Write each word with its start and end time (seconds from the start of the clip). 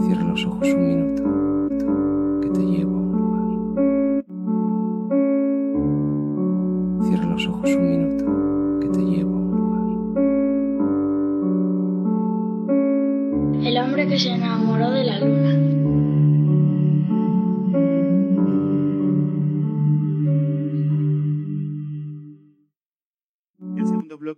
Cierra 0.00 0.24
los 0.24 0.46
ojos 0.46 0.66
un 0.72 0.86
minuto, 0.86 1.22
que 2.40 2.48
te 2.48 2.60
llevo 2.64 2.96
a 2.96 3.00
un 3.00 3.12
lugar. 3.12 3.44
Cierra 7.06 7.26
los 7.26 7.46
ojos 7.48 7.70
un 7.74 7.90
minuto, 7.90 8.24
que 8.80 8.88
te 8.88 9.00
llevo 9.04 9.36
a 9.36 9.40
un 9.40 9.50
lugar. 9.58 9.82
El 13.66 13.76
hombre 13.76 14.06
que 14.08 14.18
se 14.18 14.30
enamoró 14.30 14.90
de 14.90 15.04
la 15.04 15.20
luna. 15.20 16.07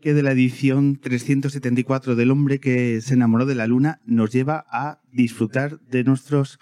Bloque 0.00 0.14
de 0.14 0.22
la 0.22 0.32
edición 0.32 0.96
374 0.96 2.16
del 2.16 2.30
hombre 2.30 2.58
que 2.58 3.02
se 3.02 3.12
enamoró 3.12 3.44
de 3.44 3.54
la 3.54 3.66
luna 3.66 4.00
nos 4.06 4.30
lleva 4.30 4.64
a 4.70 5.02
disfrutar 5.12 5.78
de 5.80 6.04
nuestros 6.04 6.58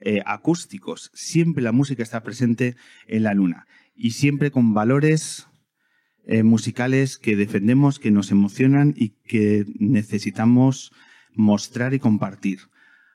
eh, 0.00 0.22
acústicos. 0.24 1.10
Siempre 1.12 1.62
la 1.62 1.72
música 1.72 2.02
está 2.02 2.22
presente 2.22 2.76
en 3.06 3.24
la 3.24 3.34
luna 3.34 3.66
y 3.94 4.12
siempre 4.12 4.50
con 4.50 4.72
valores 4.72 5.46
eh, 6.24 6.42
musicales 6.42 7.18
que 7.18 7.36
defendemos, 7.36 7.98
que 7.98 8.10
nos 8.10 8.30
emocionan 8.30 8.94
y 8.96 9.10
que 9.26 9.66
necesitamos 9.78 10.90
mostrar 11.34 11.92
y 11.92 11.98
compartir. 11.98 12.60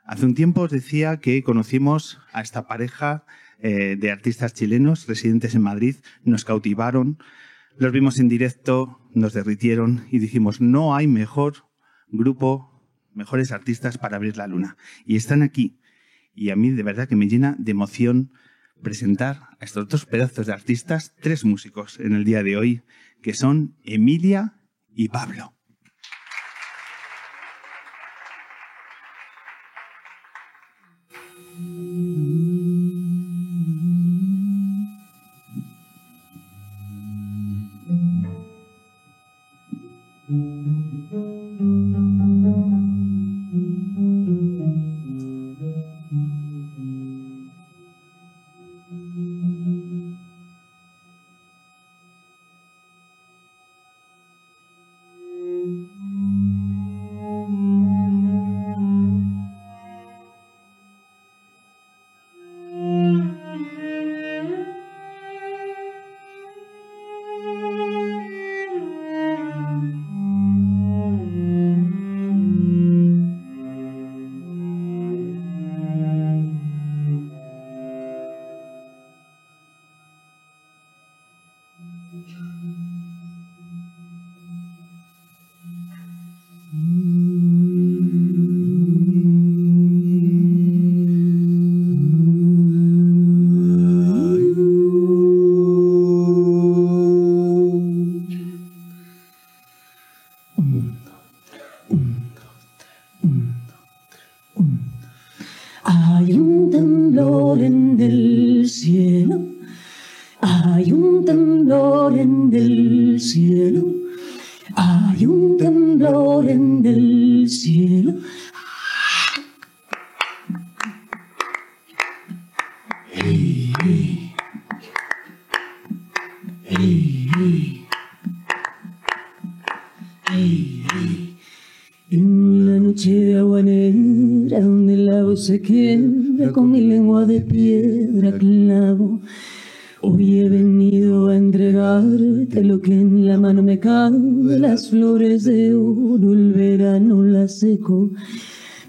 Hace 0.03 0.27
un 0.27 0.35
tiempo 0.35 0.61
os 0.61 0.71
decía 0.71 1.17
que 1.17 1.41
conocimos 1.41 2.19
a 2.33 2.41
esta 2.41 2.67
pareja 2.67 3.25
eh, 3.57 3.95
de 3.99 4.11
artistas 4.11 4.53
chilenos 4.53 5.07
residentes 5.07 5.55
en 5.55 5.63
Madrid, 5.63 5.95
nos 6.23 6.45
cautivaron, 6.45 7.17
los 7.77 7.91
vimos 7.91 8.19
en 8.19 8.29
directo, 8.29 8.99
nos 9.13 9.33
derritieron 9.33 10.05
y 10.11 10.19
dijimos, 10.19 10.61
no 10.61 10.95
hay 10.95 11.07
mejor 11.07 11.67
grupo, 12.07 12.83
mejores 13.13 13.51
artistas 13.51 13.97
para 13.97 14.17
abrir 14.17 14.37
la 14.37 14.47
luna. 14.47 14.77
Y 15.05 15.15
están 15.15 15.41
aquí. 15.41 15.79
Y 16.33 16.49
a 16.49 16.55
mí 16.55 16.71
de 16.71 16.83
verdad 16.83 17.07
que 17.07 17.15
me 17.15 17.27
llena 17.27 17.55
de 17.57 17.71
emoción 17.71 18.31
presentar 18.81 19.41
a 19.59 19.65
estos 19.65 19.87
dos 19.87 20.05
pedazos 20.05 20.47
de 20.47 20.53
artistas, 20.53 21.15
tres 21.21 21.45
músicos 21.45 21.99
en 21.99 22.13
el 22.13 22.25
día 22.25 22.43
de 22.43 22.57
hoy, 22.57 22.83
que 23.21 23.33
son 23.33 23.75
Emilia 23.83 24.59
y 24.93 25.09
Pablo. 25.09 25.54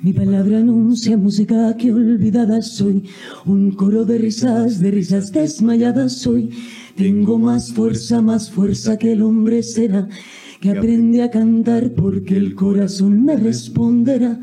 Mi 0.02 0.12
palabra 0.12 0.58
anuncia 0.58 1.16
música 1.16 1.76
que 1.76 1.92
olvidada 1.92 2.60
soy. 2.60 3.04
Un 3.44 3.70
coro 3.70 4.04
de 4.04 4.18
risas, 4.18 4.80
de 4.80 4.90
risas 4.90 5.30
desmayadas 5.30 6.12
soy. 6.14 6.50
Tengo 6.96 7.38
más 7.38 7.72
fuerza, 7.72 8.20
más 8.20 8.50
fuerza 8.50 8.98
que 8.98 9.12
el 9.12 9.22
hombre 9.22 9.62
será. 9.62 10.08
Que 10.60 10.70
aprende 10.70 11.22
a 11.22 11.30
cantar 11.30 11.92
porque 11.92 12.36
el 12.36 12.56
corazón 12.56 13.24
me 13.24 13.36
responderá. 13.36 14.40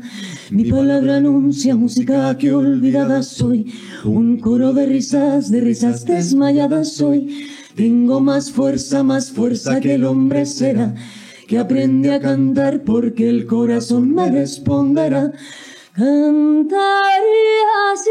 Mi 0.50 0.64
palabra 0.64 1.16
anuncia 1.16 1.76
música 1.76 2.38
que 2.38 2.54
olvidada 2.54 3.22
soy. 3.22 3.70
Un 4.04 4.38
coro 4.38 4.72
de 4.72 4.86
risas, 4.86 5.50
de 5.50 5.60
risas 5.60 6.06
desmayadas 6.06 6.94
soy. 6.94 7.44
Tengo 7.74 8.20
más 8.20 8.50
fuerza, 8.50 9.02
más 9.02 9.30
fuerza 9.30 9.78
que 9.80 9.96
el 9.96 10.04
hombre 10.06 10.46
será 10.46 10.94
que 11.46 11.58
aprende 11.58 12.12
a 12.12 12.20
cantar 12.20 12.82
porque 12.84 13.28
el 13.28 13.46
corazón 13.46 14.14
me 14.14 14.30
responderá. 14.30 15.32
Cantaré 15.94 17.44
así, 17.92 18.10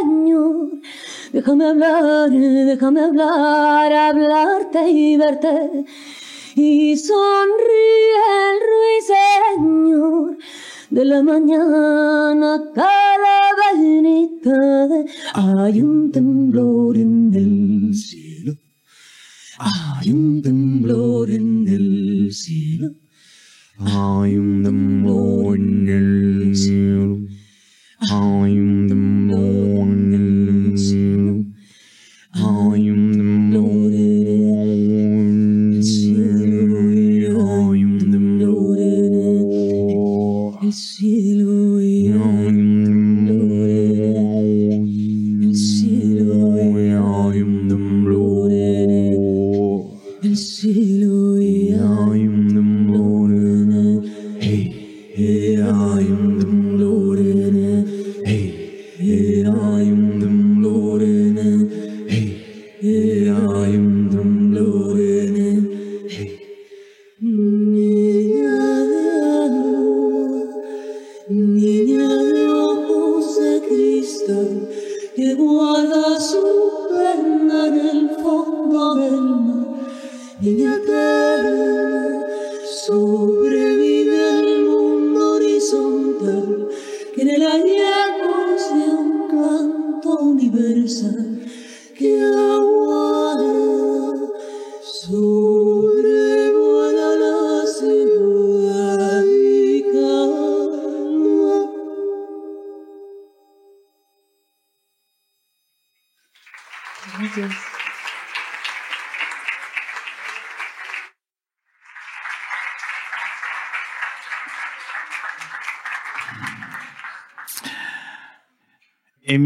Señor. 0.00 0.70
Déjame 1.32 1.66
hablar, 1.66 2.30
déjame 2.30 3.00
hablar, 3.02 3.92
hablarte 3.92 4.90
y 4.90 5.16
verte. 5.16 5.84
Y 6.54 6.96
sonríe 6.96 8.22
el 8.50 8.58
ruiseñor 8.70 10.38
de 10.90 11.04
la 11.06 11.22
mañana 11.22 12.62
calaverita 12.74 14.52
de 14.88 15.06
hay 15.32 15.80
un 15.80 16.12
temblor 16.12 16.98
en 16.98 17.32
el 17.34 17.94
cielo 17.94 18.21
hay 19.64 20.10
un 20.10 20.42
temblor 20.42 21.30
en 21.30 21.68
el 21.68 22.32
cielo. 22.32 22.92
Hay 23.78 24.36
un 24.36 24.62
temblor 24.62 25.56
en 25.56 25.88
el 25.88 26.56
cielo. 26.56 27.18
Hay 28.00 28.58
un 28.58 28.86
temblor 28.88 29.88
en 29.88 30.14
el 30.14 30.20
cielo. 30.20 30.41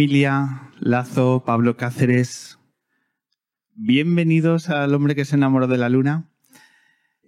Emilia, 0.06 0.70
Lazo, 0.78 1.42
Pablo 1.44 1.76
Cáceres, 1.76 2.60
bienvenidos 3.74 4.68
al 4.70 4.94
hombre 4.94 5.16
que 5.16 5.24
se 5.24 5.34
enamoró 5.34 5.66
de 5.66 5.78
la 5.78 5.88
luna. 5.88 6.30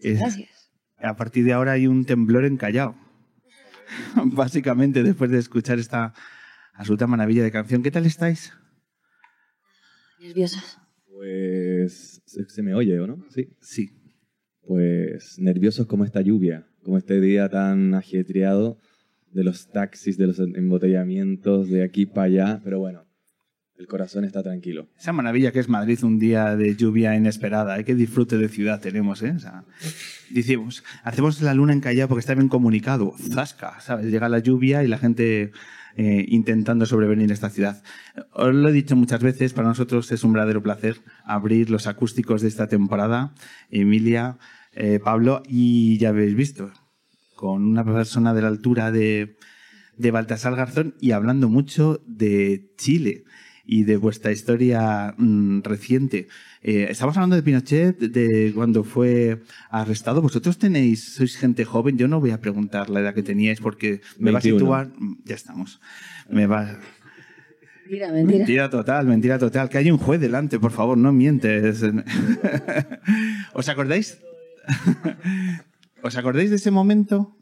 Eh, 0.00 0.12
Gracias. 0.12 0.70
a 0.96 1.16
partir 1.16 1.44
de 1.44 1.54
ahora 1.54 1.72
hay 1.72 1.88
un 1.88 2.04
temblor 2.04 2.44
en 2.44 2.56
Callao. 2.56 2.96
Básicamente, 4.26 5.02
después 5.02 5.28
de 5.28 5.40
escuchar 5.40 5.80
esta 5.80 6.14
absoluta 6.72 7.08
maravilla 7.08 7.42
de 7.42 7.50
canción. 7.50 7.82
¿Qué 7.82 7.90
tal 7.90 8.06
estáis? 8.06 8.52
Nerviosas. 10.20 10.78
Pues 11.10 12.22
se, 12.26 12.48
se 12.48 12.62
me 12.62 12.76
oye, 12.76 13.00
¿o 13.00 13.08
no? 13.08 13.24
Sí. 13.30 13.56
Sí. 13.60 13.90
Pues 14.60 15.36
nerviosos 15.40 15.88
como 15.88 16.04
esta 16.04 16.20
lluvia, 16.20 16.68
como 16.84 16.96
este 16.96 17.20
día 17.20 17.48
tan 17.48 17.94
ajetreado 17.94 18.78
de 19.32 19.44
los 19.44 19.70
taxis, 19.70 20.16
de 20.18 20.26
los 20.26 20.38
embotellamientos, 20.38 21.68
de 21.68 21.82
aquí 21.82 22.06
para 22.06 22.24
allá, 22.24 22.60
pero 22.64 22.78
bueno, 22.78 23.08
el 23.78 23.86
corazón 23.86 24.24
está 24.24 24.42
tranquilo. 24.42 24.88
Esa 24.98 25.12
maravilla 25.12 25.52
que 25.52 25.60
es 25.60 25.68
Madrid, 25.68 26.02
un 26.02 26.18
día 26.18 26.56
de 26.56 26.74
lluvia 26.74 27.14
inesperada. 27.14 27.78
¿eh? 27.78 27.84
Qué 27.84 27.94
disfrute 27.94 28.36
de 28.36 28.48
ciudad 28.48 28.80
tenemos, 28.80 29.22
¿eh? 29.22 29.36
O 29.36 29.64
decimos, 30.30 30.82
hacemos 31.04 31.40
la 31.42 31.54
luna 31.54 31.72
en 31.72 31.80
Callao 31.80 32.08
porque 32.08 32.20
está 32.20 32.34
bien 32.34 32.48
comunicado. 32.48 33.14
Zasca, 33.16 33.80
¿sabes? 33.80 34.06
Llega 34.06 34.28
la 34.28 34.40
lluvia 34.40 34.82
y 34.82 34.88
la 34.88 34.98
gente 34.98 35.52
eh, 35.96 36.24
intentando 36.28 36.86
sobrevenir 36.86 37.30
esta 37.30 37.50
ciudad. 37.50 37.82
Os 38.32 38.52
lo 38.52 38.68
he 38.68 38.72
dicho 38.72 38.96
muchas 38.96 39.22
veces, 39.22 39.52
para 39.52 39.68
nosotros 39.68 40.10
es 40.10 40.24
un 40.24 40.32
verdadero 40.32 40.62
placer 40.62 40.96
abrir 41.24 41.70
los 41.70 41.86
acústicos 41.86 42.42
de 42.42 42.48
esta 42.48 42.66
temporada. 42.66 43.32
Emilia, 43.70 44.38
eh, 44.72 44.98
Pablo, 45.02 45.42
y 45.48 45.98
ya 45.98 46.08
habéis 46.08 46.34
visto, 46.34 46.72
con 47.38 47.64
una 47.64 47.84
persona 47.84 48.34
de 48.34 48.42
la 48.42 48.48
altura 48.48 48.90
de, 48.90 49.36
de 49.96 50.10
Baltasar 50.10 50.56
Garzón 50.56 50.96
y 51.00 51.12
hablando 51.12 51.48
mucho 51.48 52.02
de 52.04 52.72
Chile 52.76 53.22
y 53.64 53.84
de 53.84 53.96
vuestra 53.96 54.32
historia 54.32 55.14
mm, 55.16 55.60
reciente. 55.62 56.26
Eh, 56.62 56.88
estamos 56.90 57.16
hablando 57.16 57.36
de 57.36 57.44
Pinochet, 57.44 57.96
de 57.96 58.50
cuando 58.56 58.82
fue 58.82 59.40
arrestado. 59.70 60.20
Vosotros 60.20 60.58
tenéis, 60.58 61.14
sois 61.14 61.36
gente 61.36 61.64
joven. 61.64 61.96
Yo 61.96 62.08
no 62.08 62.18
voy 62.18 62.32
a 62.32 62.40
preguntar 62.40 62.90
la 62.90 62.98
edad 63.00 63.14
que 63.14 63.22
teníais 63.22 63.60
porque 63.60 64.00
me 64.18 64.32
va 64.32 64.40
a 64.40 64.42
21. 64.42 64.58
situar. 64.58 64.88
Mm, 64.98 65.18
Ya 65.24 65.36
estamos. 65.36 65.80
Me 66.28 66.48
va. 66.48 66.76
Mentira, 67.84 68.10
mentira. 68.10 68.38
Mentira 68.38 68.70
total, 68.70 69.06
mentira 69.06 69.38
total. 69.38 69.68
Que 69.68 69.78
hay 69.78 69.92
un 69.92 69.98
juez 69.98 70.20
delante, 70.20 70.58
por 70.58 70.72
favor, 70.72 70.98
no 70.98 71.12
mientes. 71.12 71.84
¿Os 73.54 73.68
acordáis? 73.68 74.18
¿Os 76.02 76.16
acordáis 76.16 76.50
de 76.50 76.56
ese 76.56 76.70
momento? 76.70 77.36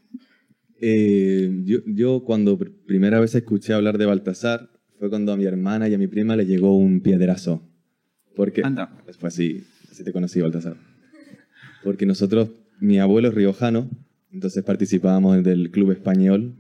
Eh, 0.80 1.62
yo, 1.64 1.78
yo 1.86 2.22
cuando 2.24 2.58
pr- 2.58 2.72
primera 2.86 3.20
vez 3.20 3.34
escuché 3.34 3.72
hablar 3.72 3.98
de 3.98 4.06
Baltasar 4.06 4.70
fue 4.98 5.08
cuando 5.10 5.32
a 5.32 5.36
mi 5.36 5.44
hermana 5.44 5.88
y 5.88 5.94
a 5.94 5.98
mi 5.98 6.06
prima 6.06 6.36
le 6.36 6.46
llegó 6.46 6.76
un 6.76 7.00
piedrazo. 7.00 7.62
Porque 8.34 8.62
Anda. 8.64 8.90
Fue 9.18 9.28
así, 9.28 9.64
así 9.90 10.04
te 10.04 10.12
conocí, 10.12 10.40
Baltasar. 10.40 10.76
Porque 11.82 12.06
nosotros, 12.06 12.50
mi 12.80 12.98
abuelo 12.98 13.28
es 13.28 13.34
riojano, 13.34 13.88
entonces 14.30 14.62
participábamos 14.64 15.42
del 15.42 15.70
Club 15.70 15.92
Español, 15.92 16.56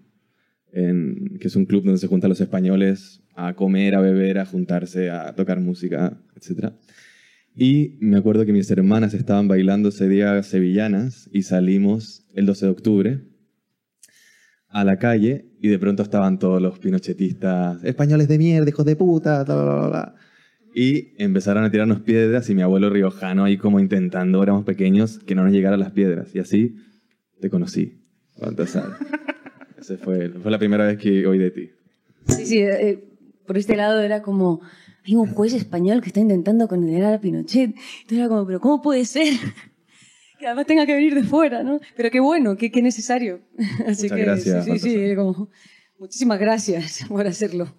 en- 0.72 1.38
que 1.40 1.48
es 1.48 1.56
un 1.56 1.66
club 1.66 1.84
donde 1.84 1.98
se 1.98 2.06
juntan 2.06 2.28
los 2.30 2.40
españoles 2.40 3.22
a 3.34 3.54
comer, 3.54 3.94
a 3.94 4.00
beber, 4.00 4.38
a 4.38 4.46
juntarse, 4.46 5.10
a 5.10 5.34
tocar 5.34 5.60
música, 5.60 6.18
etc. 6.36 6.72
Y 7.58 7.96
me 8.00 8.18
acuerdo 8.18 8.44
que 8.44 8.52
mis 8.52 8.70
hermanas 8.70 9.14
estaban 9.14 9.48
bailando 9.48 9.88
ese 9.88 10.08
día 10.10 10.42
sevillanas 10.42 11.30
y 11.32 11.42
salimos 11.42 12.28
el 12.34 12.44
12 12.44 12.66
de 12.66 12.72
octubre 12.72 13.20
a 14.68 14.84
la 14.84 14.98
calle 14.98 15.46
y 15.58 15.68
de 15.68 15.78
pronto 15.78 16.02
estaban 16.02 16.38
todos 16.38 16.60
los 16.60 16.78
pinochetistas, 16.78 17.82
españoles 17.82 18.28
de 18.28 18.36
mierda, 18.36 18.68
hijos 18.68 18.84
de 18.84 18.94
puta, 18.94 19.42
bla, 19.44 19.54
bla, 19.54 19.88
bla. 19.88 20.14
Y 20.74 21.14
empezaron 21.16 21.64
a 21.64 21.70
tirarnos 21.70 22.02
piedras 22.02 22.50
y 22.50 22.54
mi 22.54 22.60
abuelo 22.60 22.90
riojano 22.90 23.44
ahí 23.44 23.56
como 23.56 23.80
intentando, 23.80 24.42
éramos 24.42 24.66
pequeños, 24.66 25.18
que 25.20 25.34
no 25.34 25.42
nos 25.42 25.52
llegaran 25.52 25.80
las 25.80 25.92
piedras. 25.92 26.34
Y 26.34 26.40
así 26.40 26.76
te 27.40 27.48
conocí, 27.48 28.04
Baltasar. 28.38 28.98
Esa 29.78 29.96
fue, 29.96 30.28
fue 30.28 30.50
la 30.50 30.58
primera 30.58 30.84
vez 30.84 30.98
que 30.98 31.26
oí 31.26 31.38
de 31.38 31.50
ti. 31.50 31.70
Sí, 32.26 32.44
sí, 32.44 32.58
eh, 32.58 33.02
por 33.46 33.56
este 33.56 33.76
lado 33.76 34.02
era 34.02 34.20
como, 34.20 34.60
hay 35.06 35.14
un 35.14 35.26
juez 35.32 35.54
español 35.54 36.00
que 36.00 36.08
está 36.08 36.20
intentando 36.20 36.66
condenar 36.68 37.14
a 37.14 37.20
Pinochet. 37.20 37.74
Entonces 37.74 38.18
era 38.18 38.28
como, 38.28 38.46
pero 38.46 38.60
¿cómo 38.60 38.82
puede 38.82 39.04
ser? 39.04 39.32
Que 40.38 40.46
además 40.46 40.66
tenga 40.66 40.84
que 40.84 40.92
venir 40.92 41.14
de 41.14 41.22
fuera, 41.22 41.62
¿no? 41.62 41.80
Pero 41.96 42.10
qué 42.10 42.20
bueno, 42.20 42.58
qué, 42.58 42.70
qué 42.70 42.82
necesario. 42.82 43.40
Así 43.86 44.02
Muchas 44.02 44.10
que 44.10 44.22
gracias, 44.22 44.64
sí, 44.66 44.78
sí, 44.78 44.90
sí, 44.90 45.16
como, 45.16 45.48
muchísimas 45.98 46.38
gracias 46.38 47.04
por 47.08 47.26
hacerlo. 47.26 47.74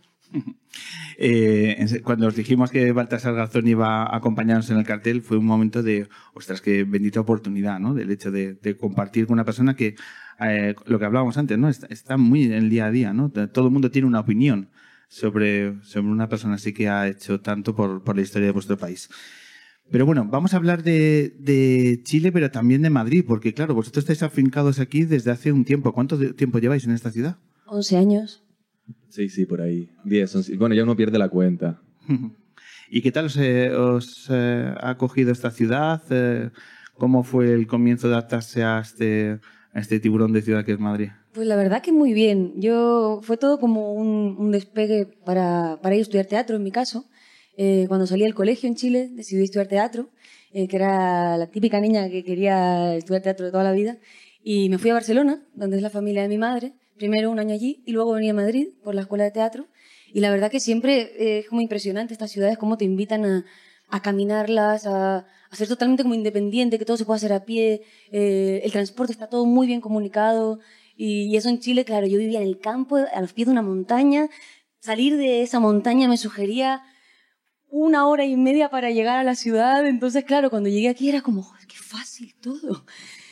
Eh, 1.19 2.01
cuando 2.03 2.25
os 2.25 2.35
dijimos 2.35 2.71
que 2.71 2.91
Baltasar 2.93 3.35
Garzón 3.35 3.67
iba 3.67 4.05
a 4.05 4.17
acompañarnos 4.17 4.71
en 4.71 4.77
el 4.77 4.85
cartel, 4.85 5.21
fue 5.21 5.37
un 5.37 5.45
momento 5.45 5.83
de, 5.83 6.09
ostras, 6.33 6.59
qué 6.59 6.83
bendita 6.83 7.19
oportunidad, 7.19 7.79
¿no? 7.79 7.93
Del 7.93 8.09
hecho 8.09 8.31
de, 8.31 8.55
de 8.55 8.75
compartir 8.75 9.27
con 9.27 9.33
una 9.35 9.45
persona 9.45 9.75
que, 9.75 9.93
eh, 10.39 10.73
lo 10.87 10.97
que 10.97 11.05
hablábamos 11.05 11.37
antes, 11.37 11.59
¿no? 11.59 11.69
Está, 11.69 11.85
está 11.91 12.17
muy 12.17 12.45
en 12.45 12.53
el 12.53 12.71
día 12.71 12.87
a 12.87 12.91
día, 12.91 13.13
¿no? 13.13 13.29
Todo 13.29 13.67
el 13.67 13.71
mundo 13.71 13.91
tiene 13.91 14.07
una 14.07 14.21
opinión 14.21 14.71
sobre, 15.07 15.81
sobre 15.83 16.07
una 16.07 16.29
persona 16.29 16.55
así 16.55 16.73
que 16.73 16.89
ha 16.89 17.07
hecho 17.07 17.39
tanto 17.41 17.75
por, 17.75 18.03
por 18.03 18.15
la 18.15 18.21
historia 18.21 18.47
de 18.47 18.53
vuestro 18.53 18.77
país. 18.77 19.09
Pero 19.89 20.05
bueno, 20.05 20.27
vamos 20.29 20.53
a 20.53 20.57
hablar 20.57 20.83
de, 20.83 21.33
de 21.39 22.01
Chile, 22.03 22.31
pero 22.31 22.51
también 22.51 22.81
de 22.81 22.89
Madrid, 22.89 23.23
porque 23.25 23.53
claro, 23.53 23.73
vosotros 23.73 24.03
estáis 24.03 24.21
afincados 24.21 24.79
aquí 24.79 25.05
desde 25.05 25.31
hace 25.31 25.51
un 25.51 25.63
tiempo. 25.63 25.93
¿Cuánto 25.93 26.17
tiempo 26.35 26.59
lleváis 26.59 26.83
en 26.85 26.91
esta 26.91 27.11
ciudad? 27.11 27.37
11 27.67 27.97
años. 27.97 28.43
Sí, 29.09 29.29
sí, 29.29 29.45
por 29.45 29.61
ahí. 29.61 29.89
10, 30.03 30.35
11. 30.35 30.57
Bueno, 30.57 30.75
ya 30.75 30.83
uno 30.83 30.95
pierde 30.95 31.17
la 31.17 31.29
cuenta. 31.29 31.81
¿Y 32.89 33.01
qué 33.01 33.11
tal 33.11 33.25
os, 33.25 33.37
eh, 33.37 33.71
os, 33.71 34.27
eh, 34.29 34.73
ha 34.77 34.89
acogido 34.91 35.31
esta 35.31 35.51
ciudad? 35.51 36.01
Eh, 36.09 36.49
¿Cómo 36.95 37.23
fue 37.23 37.53
el 37.53 37.67
comienzo 37.67 38.07
de 38.07 38.15
adaptarse 38.15 38.63
a 38.63 38.79
este, 38.79 39.39
este 39.79 39.99
tiburón 39.99 40.33
de 40.33 40.41
ciudad 40.41 40.65
que 40.65 40.73
es 40.73 40.79
Madrid? 40.79 41.09
Pues 41.33 41.47
la 41.47 41.55
verdad 41.55 41.81
que 41.81 41.91
muy 41.91 42.13
bien. 42.13 42.53
Yo 42.59 43.19
fue 43.23 43.37
todo 43.37 43.59
como 43.59 43.93
un, 43.93 44.51
despegue 44.51 45.05
para, 45.05 45.79
para 45.81 45.95
ir 45.95 45.99
a 45.99 46.01
estudiar 46.01 46.25
teatro 46.25 46.55
en 46.55 46.63
mi 46.63 46.71
caso. 46.71 47.05
Eh, 47.57 47.85
cuando 47.87 48.05
salí 48.07 48.23
del 48.23 48.35
colegio 48.35 48.67
en 48.67 48.75
Chile 48.75 49.09
decidí 49.11 49.43
estudiar 49.43 49.67
teatro, 49.67 50.09
eh, 50.51 50.67
que 50.67 50.75
era 50.75 51.37
la 51.37 51.47
típica 51.47 51.79
niña 51.79 52.09
que 52.09 52.23
quería 52.23 52.95
estudiar 52.95 53.23
teatro 53.23 53.45
de 53.45 53.51
toda 53.51 53.63
la 53.63 53.71
vida. 53.71 53.97
Y 54.43 54.69
me 54.69 54.77
fui 54.77 54.89
a 54.91 54.93
Barcelona, 54.93 55.43
donde 55.53 55.77
es 55.77 55.83
la 55.83 55.89
familia 55.89 56.21
de 56.21 56.29
mi 56.29 56.37
madre. 56.37 56.73
Primero 56.97 57.29
un 57.29 57.39
año 57.39 57.53
allí 57.53 57.83
y 57.85 57.91
luego 57.91 58.13
venía 58.13 58.31
a 58.31 58.35
Madrid 58.35 58.69
por 58.83 58.95
la 58.95 59.01
escuela 59.01 59.23
de 59.23 59.31
teatro. 59.31 59.67
Y 60.11 60.21
la 60.21 60.31
verdad 60.31 60.49
que 60.49 60.59
siempre 60.59 61.11
eh, 61.19 61.39
es 61.39 61.47
como 61.47 61.61
impresionante 61.61 62.13
estas 62.13 62.31
ciudades, 62.31 62.57
cómo 62.57 62.77
te 62.77 62.85
invitan 62.85 63.43
a 63.89 64.01
caminarlas, 64.01 64.87
a, 64.87 65.27
a 65.49 65.55
ser 65.55 65.67
totalmente 65.67 66.03
como 66.03 66.15
independiente, 66.15 66.77
que 66.79 66.85
todo 66.85 66.97
se 66.97 67.05
puede 67.05 67.17
hacer 67.17 67.33
a 67.33 67.45
pie, 67.45 67.81
eh, 68.11 68.61
el 68.63 68.71
transporte 68.71 69.11
está 69.11 69.27
todo 69.27 69.45
muy 69.45 69.67
bien 69.67 69.81
comunicado. 69.81 70.59
Y, 70.95 71.23
y 71.31 71.37
eso 71.37 71.49
en 71.49 71.59
Chile, 71.59 71.85
claro, 71.85 72.07
yo 72.07 72.17
vivía 72.17 72.41
en 72.41 72.47
el 72.47 72.59
campo, 72.59 72.97
a 72.97 73.21
los 73.21 73.33
pies 73.33 73.47
de 73.47 73.51
una 73.51 73.61
montaña. 73.61 74.29
Salir 74.79 75.17
de 75.17 75.41
esa 75.43 75.59
montaña 75.59 76.07
me 76.07 76.17
sugería 76.17 76.81
una 77.69 78.07
hora 78.07 78.25
y 78.25 78.35
media 78.37 78.69
para 78.69 78.91
llegar 78.91 79.17
a 79.19 79.23
la 79.23 79.35
ciudad. 79.35 79.85
Entonces, 79.85 80.23
claro, 80.23 80.49
cuando 80.49 80.69
llegué 80.69 80.89
aquí 80.89 81.09
era 81.09 81.21
como, 81.21 81.43
"Joder, 81.43 81.67
qué 81.67 81.77
fácil 81.77 82.33
todo. 82.41 82.85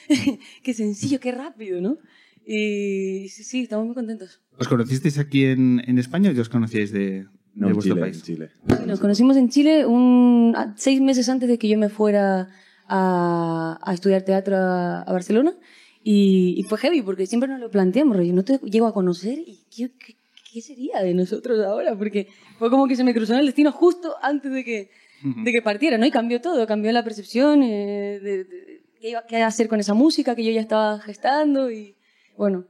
qué 0.63 0.73
sencillo, 0.73 1.19
qué 1.19 1.31
rápido, 1.31 1.81
¿no? 1.81 1.97
Y 2.45 3.29
sí, 3.29 3.43
sí, 3.43 3.63
estamos 3.63 3.85
muy 3.87 3.95
contentos. 3.95 4.41
¿Os 4.59 4.67
conocisteis 4.67 5.17
aquí 5.17 5.45
en, 5.45 5.81
en 5.87 5.97
España 5.97 6.29
o 6.29 6.33
ya 6.33 6.41
os 6.41 6.49
conocíais 6.49 6.91
de, 6.91 7.25
No, 7.55 7.67
de 7.67 7.71
en 7.71 7.75
vuestro 7.75 7.95
Chile, 7.95 8.01
país? 8.01 8.17
en 8.17 8.23
Chile. 8.23 8.49
Nos 8.85 8.99
conocimos 8.99 9.37
en 9.37 9.49
Chile 9.49 9.85
un, 9.85 10.53
a- 10.55 10.73
seis 10.77 10.99
meses 11.01 11.27
antes 11.29 11.47
de 11.49 11.57
que 11.57 11.67
yo 11.67 11.77
me 11.77 11.89
fuera 11.89 12.49
a, 12.87 13.79
a 13.81 13.93
estudiar 13.93 14.21
teatro 14.23 14.55
a, 14.57 15.01
a 15.01 15.11
Barcelona. 15.11 15.53
Y, 16.03 16.53
y 16.57 16.63
fue 16.63 16.77
heavy 16.77 17.01
porque 17.01 17.25
siempre 17.25 17.49
nos 17.49 17.59
lo 17.59 17.71
planteamos, 17.71 18.15
rollo, 18.15 18.31
no 18.33 18.43
te 18.43 18.59
llego 18.59 18.85
a 18.85 18.93
conocer 18.93 19.39
y 19.39 19.63
¿qué, 19.75 19.89
qué, 19.97 20.15
qué 20.53 20.61
sería 20.61 21.01
de 21.01 21.15
nosotros 21.15 21.59
ahora? 21.65 21.97
Porque 21.97 22.27
fue 22.59 22.69
como 22.69 22.87
que 22.87 22.95
se 22.95 23.03
me 23.03 23.11
cruzó 23.13 23.33
en 23.33 23.39
el 23.39 23.47
destino 23.47 23.71
justo 23.71 24.13
antes 24.21 24.51
de 24.51 24.63
que, 24.63 24.91
de 25.23 25.51
que 25.51 25.61
partiera, 25.63 25.97
¿no? 25.97 26.05
Y 26.05 26.11
cambió 26.11 26.39
todo, 26.41 26.67
cambió 26.67 26.91
la 26.91 27.03
percepción 27.03 27.63
eh, 27.63 28.19
de, 28.21 28.43
de- 28.43 28.81
qué, 29.01 29.09
iba, 29.09 29.25
qué 29.25 29.37
hacer 29.41 29.67
con 29.67 29.79
esa 29.79 29.95
música 29.95 30.35
que 30.35 30.43
yo 30.43 30.51
ya 30.51 30.61
estaba 30.61 30.99
gestando 30.99 31.71
y 31.71 31.95
bueno, 32.37 32.65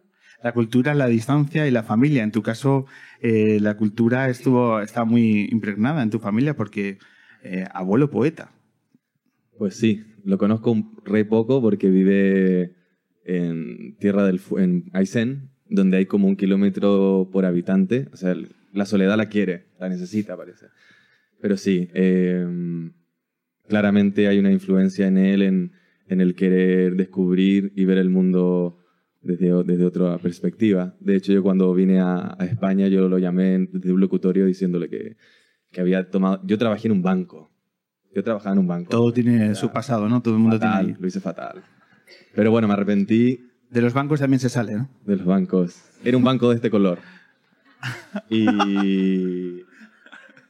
la 0.45 0.53
cultura, 0.53 0.93
la 0.93 1.07
distancia 1.07 1.67
y 1.67 1.71
la 1.71 1.81
familia. 1.81 2.21
En 2.21 2.31
tu 2.31 2.43
caso, 2.43 2.85
eh, 3.19 3.57
la 3.59 3.77
cultura 3.77 4.29
estuvo, 4.29 4.79
está 4.79 5.03
muy 5.03 5.49
impregnada 5.51 6.03
en 6.03 6.11
tu 6.11 6.19
familia 6.19 6.55
porque 6.55 6.99
eh, 7.41 7.65
abuelo 7.73 8.11
poeta. 8.11 8.51
Pues 9.57 9.75
sí, 9.75 10.03
lo 10.23 10.37
conozco 10.37 10.75
re 11.03 11.25
poco 11.25 11.63
porque 11.63 11.89
vive 11.89 12.75
en 13.25 13.97
Tierra 13.97 14.23
del 14.23 14.37
Fu- 14.37 14.59
en 14.59 14.83
Aysén, 14.93 15.49
donde 15.67 15.97
hay 15.97 16.05
como 16.05 16.27
un 16.27 16.35
kilómetro 16.35 17.27
por 17.33 17.45
habitante. 17.45 18.07
O 18.13 18.15
sea, 18.15 18.35
la 18.71 18.85
soledad 18.85 19.17
la 19.17 19.29
quiere, 19.29 19.65
la 19.79 19.89
necesita, 19.89 20.37
parece. 20.37 20.67
Pero 21.41 21.57
sí, 21.57 21.89
eh, 21.95 22.45
claramente 23.67 24.27
hay 24.27 24.37
una 24.37 24.51
influencia 24.51 25.07
en 25.07 25.17
él 25.17 25.41
en 25.41 26.21
el 26.21 26.35
querer 26.35 26.95
descubrir 26.97 27.73
y 27.75 27.85
ver 27.85 27.97
el 27.97 28.11
mundo 28.11 28.77
desde, 29.25 29.63
desde 29.63 29.85
otra 29.85 30.17
perspectiva. 30.19 30.95
De 30.99 31.15
hecho, 31.15 31.33
yo 31.33 31.41
cuando 31.43 31.73
vine 31.73 31.99
a, 31.99 32.35
a 32.37 32.45
España, 32.45 32.87
yo 32.87 33.09
lo 33.09 33.17
llamé 33.17 33.67
desde 33.71 33.91
un 33.91 33.99
locutorio 33.99 34.45
diciéndole 34.45 34.87
que, 34.87 35.17
que 35.71 35.81
había 35.81 36.09
tomado... 36.09 36.41
Yo 36.45 36.57
trabajé 36.57 36.87
en 36.87 36.93
un 36.93 37.01
banco. 37.01 37.51
Yo 38.13 38.23
trabajaba 38.23 38.53
en 38.53 38.59
un 38.59 38.67
banco. 38.67 38.89
Todo 38.91 39.11
tiene 39.11 39.55
su 39.55 39.71
pasado, 39.71 40.07
¿no? 40.07 40.21
Todo 40.21 40.35
el 40.35 40.39
mundo 40.39 40.57
Fatal, 40.57 40.85
tiene. 40.85 40.99
Lo 40.99 41.07
hice 41.07 41.19
fatal. 41.19 41.63
Pero 42.33 42.51
bueno, 42.51 42.67
me 42.67 42.75
arrepentí 42.75 43.39
De 43.69 43.81
los 43.81 43.93
bancos 43.93 44.19
también 44.19 44.39
se 44.39 44.49
sale, 44.49 44.75
¿no? 44.75 44.89
de 45.05 45.17
los 45.17 45.25
bancos. 45.25 45.81
Era 46.03 46.15
un 46.17 46.23
banco 46.23 46.49
de 46.49 46.55
este 46.55 46.69
color. 46.69 46.99
Y, 48.29 48.45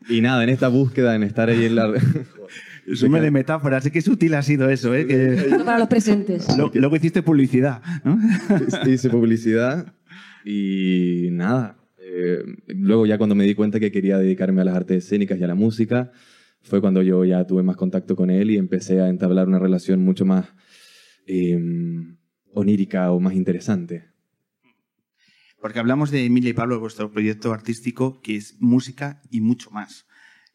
y 0.09 0.21
nada, 0.21 0.43
en 0.43 0.49
esta 0.49 0.67
búsqueda, 0.67 1.15
en 1.15 1.23
estar 1.23 1.49
ahí 1.49 1.65
en 1.65 1.75
la... 1.75 1.93
Sume 2.93 3.19
de 3.21 3.31
metáforas, 3.31 3.83
sí 3.83 3.91
que 3.91 4.01
sutil 4.01 4.33
ha 4.35 4.41
sido 4.43 4.69
eso, 4.69 4.93
¿eh? 4.93 5.07
Que 5.07 5.57
para 5.65 5.79
los 5.79 5.87
presentes. 5.87 6.45
lo- 6.57 6.71
luego 6.73 6.95
hiciste 6.95 7.23
publicidad, 7.23 7.81
¿no? 8.03 8.19
hice 8.87 9.09
publicidad 9.09 9.93
y 10.45 11.29
nada. 11.31 11.77
eh, 11.99 12.43
luego 12.67 13.05
ya 13.07 13.17
cuando 13.17 13.33
me 13.35 13.43
di 13.45 13.55
cuenta 13.55 13.79
que 13.79 13.91
quería 13.91 14.17
dedicarme 14.19 14.61
a 14.61 14.65
las 14.65 14.75
artes 14.75 15.03
escénicas 15.03 15.39
y 15.39 15.43
a 15.43 15.47
la 15.47 15.55
música, 15.55 16.11
fue 16.61 16.79
cuando 16.81 17.01
yo 17.01 17.25
ya 17.25 17.45
tuve 17.47 17.63
más 17.63 17.75
contacto 17.75 18.15
con 18.15 18.29
él 18.29 18.51
y 18.51 18.57
empecé 18.57 19.01
a 19.01 19.09
entablar 19.09 19.47
una 19.47 19.59
relación 19.59 20.01
mucho 20.03 20.25
más 20.25 20.45
eh, 21.27 21.59
onírica 22.53 23.11
o 23.11 23.19
más 23.19 23.33
interesante. 23.33 24.05
Porque 25.59 25.79
hablamos 25.79 26.11
de 26.11 26.25
Emilia 26.25 26.51
y 26.51 26.53
Pablo, 26.53 26.79
vuestro 26.79 27.11
proyecto 27.11 27.51
artístico, 27.51 28.21
que 28.21 28.35
es 28.35 28.57
música 28.59 29.21
y 29.31 29.41
mucho 29.41 29.71
más. 29.71 30.05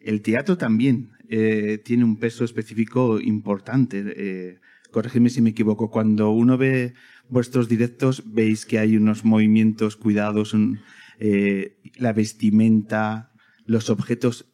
El 0.00 0.23
teatro 0.23 0.57
también 0.57 1.11
eh, 1.28 1.78
tiene 1.85 2.04
un 2.04 2.16
peso 2.16 2.45
específico 2.45 3.21
importante. 3.21 4.02
Eh, 4.16 4.59
corregidme 4.90 5.30
si 5.30 5.40
me 5.42 5.50
equivoco. 5.50 5.90
Cuando 5.90 6.30
uno 6.30 6.57
ve 6.59 6.95
vuestros 7.28 7.69
directos, 7.69 8.23
veis 8.26 8.66
que 8.66 8.78
hay 8.78 8.97
unos 8.97 9.25
movimientos 9.25 9.97
cuidados, 9.97 10.54
un- 10.54 10.80
eh, 11.19 11.76
la 11.97 12.12
vestimenta, 12.12 13.33
los 13.66 13.90
objetos, 13.90 14.47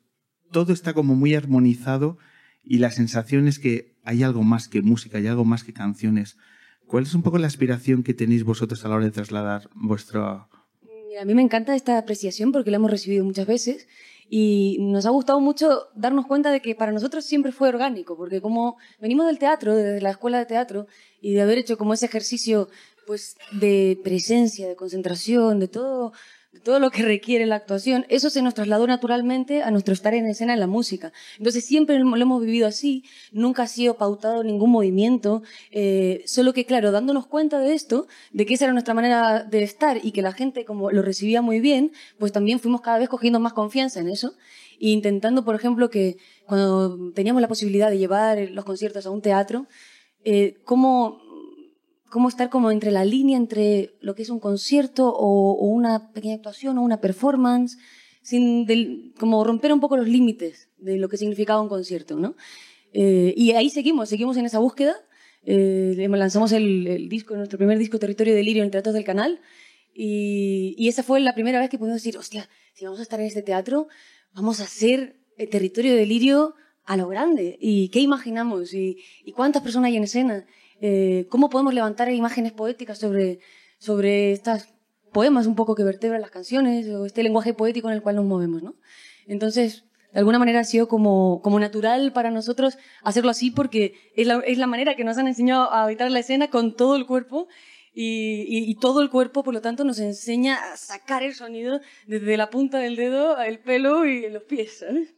todo 0.50 0.72
está 0.72 0.92
como 0.92 1.14
muy 1.14 1.34
armonizado 1.34 2.18
y 2.62 2.78
la 2.78 2.90
sensación 2.90 3.46
es 3.48 3.58
que 3.58 3.96
hay 4.04 4.22
algo 4.22 4.42
más 4.42 4.68
que 4.68 4.82
música, 4.82 5.18
hay 5.18 5.26
algo 5.28 5.44
más 5.44 5.64
que 5.64 5.72
canciones. 5.72 6.36
¿Cuál 6.86 7.04
es 7.04 7.14
un 7.14 7.22
poco 7.22 7.38
la 7.38 7.46
aspiración 7.46 8.02
que 8.02 8.14
tenéis 8.14 8.44
vosotros 8.44 8.84
a 8.84 8.88
la 8.88 8.96
hora 8.96 9.04
de 9.06 9.10
trasladar 9.12 9.68
vuestro... 9.74 10.48
Mira, 11.08 11.22
a 11.22 11.24
mí 11.24 11.34
me 11.34 11.42
encanta 11.42 11.74
esta 11.74 11.98
apreciación 11.98 12.52
porque 12.52 12.70
la 12.70 12.76
hemos 12.76 12.90
recibido 12.90 13.24
muchas 13.24 13.46
veces 13.46 13.88
y 14.28 14.78
nos 14.80 15.06
ha 15.06 15.10
gustado 15.10 15.40
mucho 15.40 15.88
darnos 15.94 16.26
cuenta 16.26 16.50
de 16.50 16.60
que 16.60 16.74
para 16.74 16.92
nosotros 16.92 17.24
siempre 17.24 17.52
fue 17.52 17.68
orgánico, 17.68 18.16
porque 18.16 18.40
como 18.40 18.76
venimos 19.00 19.26
del 19.26 19.38
teatro, 19.38 19.74
desde 19.74 20.00
la 20.00 20.10
escuela 20.10 20.38
de 20.38 20.46
teatro, 20.46 20.86
y 21.20 21.34
de 21.34 21.42
haber 21.42 21.58
hecho 21.58 21.78
como 21.78 21.94
ese 21.94 22.06
ejercicio 22.06 22.68
pues 23.06 23.36
de 23.52 24.00
presencia, 24.02 24.68
de 24.68 24.74
concentración, 24.74 25.60
de 25.60 25.68
todo, 25.68 26.12
todo 26.62 26.80
lo 26.80 26.90
que 26.90 27.02
requiere 27.02 27.46
la 27.46 27.56
actuación, 27.56 28.06
eso 28.08 28.30
se 28.30 28.42
nos 28.42 28.54
trasladó 28.54 28.86
naturalmente 28.86 29.62
a 29.62 29.70
nuestro 29.70 29.94
estar 29.94 30.14
en 30.14 30.26
escena 30.26 30.54
en 30.54 30.60
la 30.60 30.66
música. 30.66 31.12
Entonces 31.38 31.64
siempre 31.64 31.98
lo 31.98 32.16
hemos 32.16 32.40
vivido 32.40 32.66
así, 32.66 33.04
nunca 33.32 33.64
ha 33.64 33.66
sido 33.66 33.96
pautado 33.96 34.44
ningún 34.44 34.70
movimiento, 34.70 35.42
eh, 35.70 36.22
solo 36.26 36.52
que 36.52 36.64
claro, 36.64 36.92
dándonos 36.92 37.26
cuenta 37.26 37.58
de 37.58 37.74
esto, 37.74 38.06
de 38.32 38.46
que 38.46 38.54
esa 38.54 38.64
era 38.64 38.72
nuestra 38.72 38.94
manera 38.94 39.44
de 39.44 39.62
estar 39.62 39.98
y 40.02 40.12
que 40.12 40.22
la 40.22 40.32
gente 40.32 40.64
como 40.64 40.90
lo 40.90 41.02
recibía 41.02 41.42
muy 41.42 41.60
bien, 41.60 41.92
pues 42.18 42.32
también 42.32 42.60
fuimos 42.60 42.80
cada 42.80 42.98
vez 42.98 43.08
cogiendo 43.08 43.40
más 43.40 43.52
confianza 43.52 44.00
en 44.00 44.08
eso 44.08 44.34
e 44.80 44.90
intentando, 44.90 45.44
por 45.44 45.54
ejemplo, 45.54 45.90
que 45.90 46.18
cuando 46.46 47.12
teníamos 47.12 47.42
la 47.42 47.48
posibilidad 47.48 47.90
de 47.90 47.98
llevar 47.98 48.38
los 48.50 48.64
conciertos 48.64 49.06
a 49.06 49.10
un 49.10 49.22
teatro, 49.22 49.66
eh, 50.24 50.56
cómo, 50.64 51.20
cómo 52.16 52.28
estar 52.30 52.48
como 52.54 52.70
entre 52.70 52.90
la 52.98 53.04
línea 53.04 53.36
entre 53.44 53.66
lo 54.06 54.14
que 54.14 54.22
es 54.22 54.30
un 54.30 54.40
concierto 54.48 55.02
o, 55.26 55.52
o 55.62 55.66
una 55.80 55.92
pequeña 56.14 56.36
actuación 56.36 56.72
o 56.78 56.82
una 56.90 56.98
performance, 57.06 57.76
sin 58.22 58.64
del- 58.70 59.12
como 59.20 59.44
romper 59.50 59.70
un 59.76 59.80
poco 59.84 59.94
los 59.98 60.08
límites 60.16 60.54
de 60.78 60.96
lo 60.96 61.08
que 61.10 61.18
significaba 61.18 61.60
un 61.60 61.68
concierto, 61.68 62.12
¿no? 62.24 62.30
Eh, 63.00 63.34
y 63.36 63.44
ahí 63.58 63.68
seguimos, 63.68 64.08
seguimos 64.08 64.36
en 64.38 64.46
esa 64.46 64.60
búsqueda. 64.66 64.94
Eh, 65.44 66.08
lanzamos 66.08 66.52
el, 66.52 66.86
el 66.86 67.04
disco, 67.10 67.36
nuestro 67.36 67.58
primer 67.58 67.78
disco, 67.78 67.98
Territorio 67.98 68.32
de 68.32 68.38
Delirio, 68.38 68.64
en 68.64 68.70
Teatros 68.70 68.94
del 68.94 69.04
Canal. 69.04 69.32
Y, 69.94 70.74
y 70.78 70.88
esa 70.88 71.02
fue 71.02 71.20
la 71.20 71.34
primera 71.34 71.60
vez 71.60 71.68
que 71.68 71.78
pudimos 71.78 72.00
decir, 72.02 72.16
hostia, 72.16 72.48
si 72.72 72.84
vamos 72.86 72.98
a 73.00 73.02
estar 73.02 73.20
en 73.20 73.26
este 73.26 73.42
teatro, 73.42 73.88
vamos 74.32 74.60
a 74.60 74.64
hacer 74.64 74.98
el 75.36 75.48
Territorio 75.50 75.92
de 75.92 75.98
Delirio 75.98 76.54
a 76.86 76.96
lo 76.96 77.08
grande. 77.08 77.58
¿Y 77.60 77.90
qué 77.90 78.00
imaginamos? 78.00 78.72
¿Y, 78.72 78.96
y 79.28 79.32
cuántas 79.32 79.62
personas 79.62 79.88
hay 79.88 79.96
en 79.98 80.04
escena? 80.04 80.46
Eh, 80.80 81.26
¿Cómo 81.30 81.48
podemos 81.50 81.72
levantar 81.74 82.10
imágenes 82.12 82.52
poéticas 82.52 82.98
sobre, 82.98 83.40
sobre 83.78 84.32
estos 84.32 84.68
poemas 85.12 85.46
un 85.46 85.54
poco 85.54 85.74
que 85.74 85.84
vertebran 85.84 86.20
las 86.20 86.30
canciones 86.30 86.86
o 86.88 87.06
este 87.06 87.22
lenguaje 87.22 87.54
poético 87.54 87.88
en 87.88 87.94
el 87.94 88.02
cual 88.02 88.16
nos 88.16 88.24
movemos, 88.26 88.62
¿no? 88.62 88.74
Entonces, 89.26 89.84
de 90.12 90.18
alguna 90.20 90.38
manera 90.38 90.60
ha 90.60 90.64
sido 90.64 90.88
como, 90.88 91.40
como 91.42 91.58
natural 91.58 92.12
para 92.12 92.30
nosotros 92.30 92.76
hacerlo 93.02 93.30
así 93.30 93.50
porque 93.50 93.94
es 94.14 94.26
la, 94.26 94.40
es 94.46 94.58
la 94.58 94.66
manera 94.66 94.94
que 94.96 95.04
nos 95.04 95.16
han 95.18 95.28
enseñado 95.28 95.72
a 95.72 95.84
habitar 95.84 96.10
la 96.10 96.18
escena 96.20 96.48
con 96.48 96.76
todo 96.76 96.96
el 96.96 97.06
cuerpo 97.06 97.48
y, 97.94 98.44
y- 98.46 98.70
y 98.70 98.74
todo 98.74 99.00
el 99.00 99.08
cuerpo, 99.08 99.42
por 99.42 99.54
lo 99.54 99.62
tanto, 99.62 99.82
nos 99.84 99.98
enseña 99.98 100.56
a 100.72 100.76
sacar 100.76 101.22
el 101.22 101.34
sonido 101.34 101.80
desde 102.06 102.36
la 102.36 102.50
punta 102.50 102.78
del 102.78 102.94
dedo 102.96 103.36
al 103.36 103.58
pelo 103.60 104.04
y 104.04 104.28
los 104.28 104.42
pies, 104.42 104.78
¿sabes? 104.80 105.14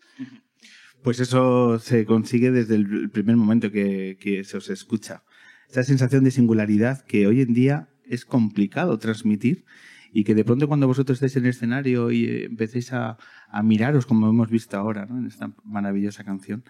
Pues 1.03 1.19
eso 1.21 1.79
se 1.81 2.05
consigue 2.05 2.51
desde 2.53 2.77
el 2.77 3.11
primer 3.11 3.37
momento 3.37 3.71
que, 3.73 4.17
que 4.21 4.45
se 4.45 4.57
os 4.57 4.69
escucha. 4.71 5.25
Esa 5.69 5.85
sensación 5.85 6.25
de 6.25 6.31
singularidad 6.31 7.05
que 7.05 7.27
hoy 7.27 7.43
en 7.43 7.53
día 7.53 7.89
es 8.05 8.25
complicado 8.25 8.99
transmitir 8.99 9.65
y 10.13 10.25
que 10.25 10.35
de 10.35 10.45
pronto 10.45 10.67
cuando 10.67 10.87
vosotros 10.87 11.17
estáis 11.17 11.37
en 11.37 11.45
el 11.45 11.51
escenario 11.51 12.11
y 12.11 12.25
eh, 12.25 12.45
empecéis 12.47 12.93
a, 12.93 13.19
a 13.49 13.63
miraros 13.63 14.07
como 14.07 14.29
hemos 14.29 14.51
visto 14.51 14.77
ahora 14.77 15.07
¿no? 15.07 15.19
en 15.19 15.27
esta 15.27 15.53
maravillosa 15.65 16.25
canción, 16.25 16.65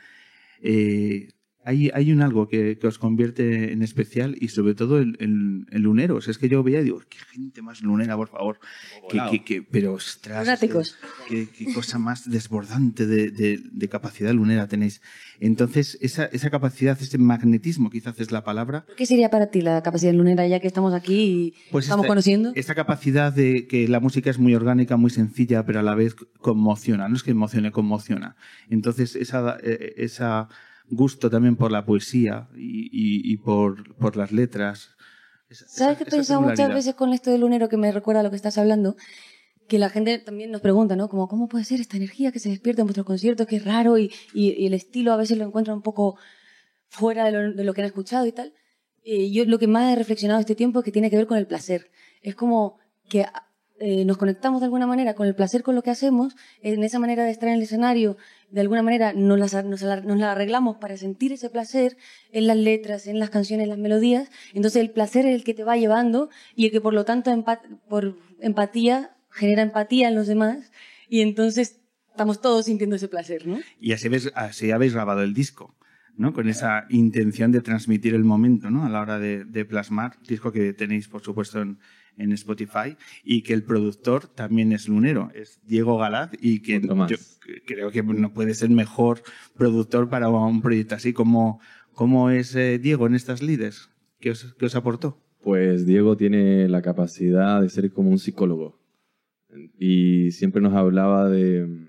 eh, 0.60 1.28
hay, 1.64 1.90
hay 1.92 2.12
un 2.12 2.22
algo 2.22 2.48
que, 2.48 2.78
que 2.78 2.86
os 2.86 2.98
convierte 2.98 3.72
en 3.72 3.82
especial 3.82 4.36
y 4.40 4.48
sobre 4.48 4.74
todo 4.74 5.00
en, 5.00 5.16
en- 5.20 5.66
en 5.70 5.82
luneros. 5.82 6.26
Es 6.28 6.38
que 6.38 6.48
yo 6.48 6.62
veía 6.62 6.80
y 6.80 6.84
digo, 6.84 7.00
qué 7.08 7.18
gente 7.32 7.60
más 7.62 7.82
lunera, 7.82 8.16
por 8.16 8.28
favor. 8.28 8.58
Que, 9.10 9.18
que- 9.30 9.44
que- 9.44 9.62
pero 9.62 9.92
ostras, 9.94 10.60
qué, 11.28 11.48
qué 11.50 11.72
cosa 11.74 11.98
más 11.98 12.30
desbordante 12.30 13.06
de, 13.06 13.30
de- 13.30 13.60
de 13.70 13.88
capacidad 13.88 14.32
lunera 14.32 14.66
tenéis. 14.68 15.02
Entonces, 15.40 15.98
esa, 16.00 16.24
esa 16.26 16.48
capacidad, 16.50 16.96
ese 17.00 17.18
magnetismo, 17.18 17.90
quizás 17.90 18.18
es 18.18 18.32
la 18.32 18.44
palabra, 18.44 18.86
¿Qué 18.96 19.04
sería 19.06 19.28
para 19.30 19.50
ti 19.50 19.60
la 19.60 19.82
capacidad 19.82 20.12
lunera 20.14 20.46
ya 20.46 20.60
que 20.60 20.66
estamos 20.68 20.94
aquí 20.94 21.14
y 21.22 21.54
pues 21.70 21.84
estamos 21.84 22.04
esta, 22.04 22.08
conociendo? 22.08 22.52
esta 22.54 22.74
capacidad 22.74 23.32
de 23.32 23.66
que 23.66 23.86
la 23.88 24.00
música 24.00 24.30
es 24.30 24.38
muy 24.38 24.54
orgánica, 24.54 24.96
muy 24.96 25.10
sencilla, 25.10 25.64
pero 25.66 25.80
a 25.80 25.82
la 25.82 25.94
vez 25.94 26.14
conmociona. 26.40 27.08
No 27.08 27.16
es 27.16 27.22
que 27.22 27.32
emocione, 27.32 27.70
conmociona. 27.72 28.36
Entonces, 28.70 29.14
esa, 29.16 29.58
eh, 29.62 29.94
esa 29.98 30.48
gusto 30.90 31.28
también 31.30 31.56
por 31.56 31.70
la 31.72 31.84
poesía 31.84 32.48
y, 32.56 32.86
y- 32.92 33.32
y 33.32 33.36
por, 33.38 33.94
por 33.96 34.16
las 34.16 34.32
letras. 34.32 34.90
esa- 35.50 35.66
¿Sabes 35.68 35.96
qué 35.98 36.04
he 36.04 36.06
pensado 36.18 36.40
muchas 36.50 36.68
veces 36.74 36.94
con 36.94 37.12
esto 37.12 37.30
del 37.30 37.40
lunero 37.40 37.68
que 37.68 37.76
me 37.76 37.90
recuerda 37.92 38.20
a 38.20 38.22
lo 38.22 38.30
que 38.30 38.36
estás 38.36 38.58
hablando? 38.58 38.96
Que 39.68 39.78
la 39.78 39.90
gente 39.90 40.18
también 40.18 40.50
nos 40.50 40.60
pregunta, 40.62 40.96
¿no? 40.96 41.08
Como, 41.08 41.28
¿cómo 41.28 41.46
puede 41.48 41.64
ser 41.64 41.80
esta 41.80 41.96
energía 41.98 42.32
que 42.32 42.38
se 42.38 42.48
despierta 42.48 42.82
en 42.82 42.86
vuestros 42.86 43.06
conciertos, 43.06 43.46
que 43.46 43.56
es 43.56 43.64
raro 43.64 43.98
y, 43.98 44.10
y- 44.32 44.50
y 44.52 44.66
el 44.66 44.74
estilo 44.74 45.12
a 45.12 45.16
veces 45.16 45.36
lo 45.38 45.44
encuentran 45.44 45.76
un 45.76 45.82
poco 45.82 46.16
fuera 46.88 47.24
de 47.26 47.32
lo, 47.32 47.52
de 47.52 47.64
lo 47.64 47.74
que 47.74 47.82
han 47.82 47.86
escuchado 47.86 48.24
y 48.26 48.32
tal? 48.32 48.54
Eh, 49.04 49.30
yo 49.30 49.44
lo 49.44 49.58
que 49.58 49.66
más 49.66 49.92
he 49.92 49.96
reflexionado 49.96 50.40
este 50.40 50.54
tiempo 50.54 50.78
es 50.80 50.84
que 50.84 50.92
tiene 50.92 51.10
que 51.10 51.16
ver 51.16 51.26
con 51.26 51.36
el 51.38 51.46
placer. 51.46 51.90
Es 52.22 52.34
como 52.34 52.78
que 53.08 53.24
eh, 53.80 54.04
nos 54.04 54.16
conectamos 54.18 54.60
de 54.60 54.64
alguna 54.66 54.86
manera 54.86 55.14
con 55.14 55.26
el 55.26 55.34
placer 55.34 55.62
con 55.62 55.74
lo 55.74 55.82
que 55.82 55.90
hacemos, 55.90 56.34
en 56.62 56.82
esa 56.82 56.98
manera 56.98 57.24
de 57.24 57.30
estar 57.30 57.48
en 57.48 57.56
el 57.56 57.62
escenario, 57.62 58.16
de 58.50 58.60
alguna 58.60 58.82
manera 58.82 59.12
nos, 59.12 59.52
la, 59.52 60.32
arreglamos 60.32 60.78
para 60.78 60.96
sentir 60.96 61.32
ese 61.32 61.50
placer 61.50 61.96
en 62.32 62.46
las 62.46 62.56
letras, 62.56 63.06
en 63.06 63.18
las 63.18 63.30
canciones, 63.30 63.64
en 63.64 63.70
las 63.70 63.78
melodías. 63.78 64.30
Entonces 64.54 64.80
el 64.82 64.90
placer 64.90 65.26
es 65.26 65.34
el 65.34 65.44
que 65.44 65.54
te 65.54 65.64
va 65.64 65.76
llevando 65.76 66.30
y 66.56 66.66
el 66.66 66.70
que 66.72 66.80
por 66.80 66.94
lo 66.94 67.04
tanto 67.04 67.30
por 67.88 68.16
empatía 68.40 69.16
genera 69.30 69.62
empatía 69.62 70.08
en 70.08 70.14
los 70.14 70.26
demás 70.26 70.72
y 71.08 71.20
entonces 71.20 71.80
estamos 72.10 72.40
todos 72.40 72.66
sintiendo 72.66 72.96
ese 72.96 73.08
placer, 73.08 73.46
¿no? 73.46 73.58
Y 73.80 73.92
así, 73.92 74.08
ves- 74.08 74.32
así 74.34 74.70
habéis 74.70 74.94
grabado 74.94 75.22
el 75.22 75.34
disco. 75.34 75.74
¿no? 76.16 76.32
Con 76.32 76.48
esa 76.48 76.84
intención 76.90 77.52
de 77.52 77.60
transmitir 77.60 78.12
el 78.12 78.24
momento, 78.24 78.70
¿no? 78.70 78.84
A 78.84 78.88
la 78.88 79.00
hora 79.00 79.20
de, 79.20 79.44
de 79.44 79.64
plasmar. 79.64 80.18
Disco 80.26 80.50
que 80.50 80.72
tenéis, 80.72 81.06
por 81.06 81.22
supuesto, 81.22 81.62
en, 81.62 81.78
en 82.18 82.32
Spotify 82.32 82.96
y 83.24 83.42
que 83.42 83.54
el 83.54 83.62
productor 83.62 84.26
también 84.26 84.72
es 84.72 84.88
lunero, 84.88 85.30
es 85.34 85.60
Diego 85.64 85.96
Galaz 85.96 86.30
y 86.40 86.60
que 86.60 86.80
yo 86.80 87.16
creo 87.66 87.90
que 87.90 88.02
no 88.02 88.32
puede 88.32 88.54
ser 88.54 88.70
mejor 88.70 89.22
productor 89.56 90.08
para 90.08 90.28
un 90.28 90.60
proyecto 90.60 90.96
así. 90.96 91.12
¿Cómo, 91.12 91.60
cómo 91.94 92.30
es 92.30 92.54
eh, 92.54 92.78
Diego 92.78 93.06
en 93.06 93.14
estas 93.14 93.42
lides? 93.42 93.88
¿Qué 94.20 94.30
os, 94.30 94.54
qué 94.58 94.66
os 94.66 94.74
aportó? 94.74 95.22
Pues 95.42 95.86
Diego 95.86 96.16
tiene 96.16 96.68
la 96.68 96.82
capacidad 96.82 97.62
de 97.62 97.68
ser 97.68 97.92
como 97.92 98.10
un 98.10 98.18
psicólogo 98.18 98.78
y 99.78 100.32
siempre 100.32 100.60
nos 100.60 100.74
hablaba 100.74 101.30
de, 101.30 101.88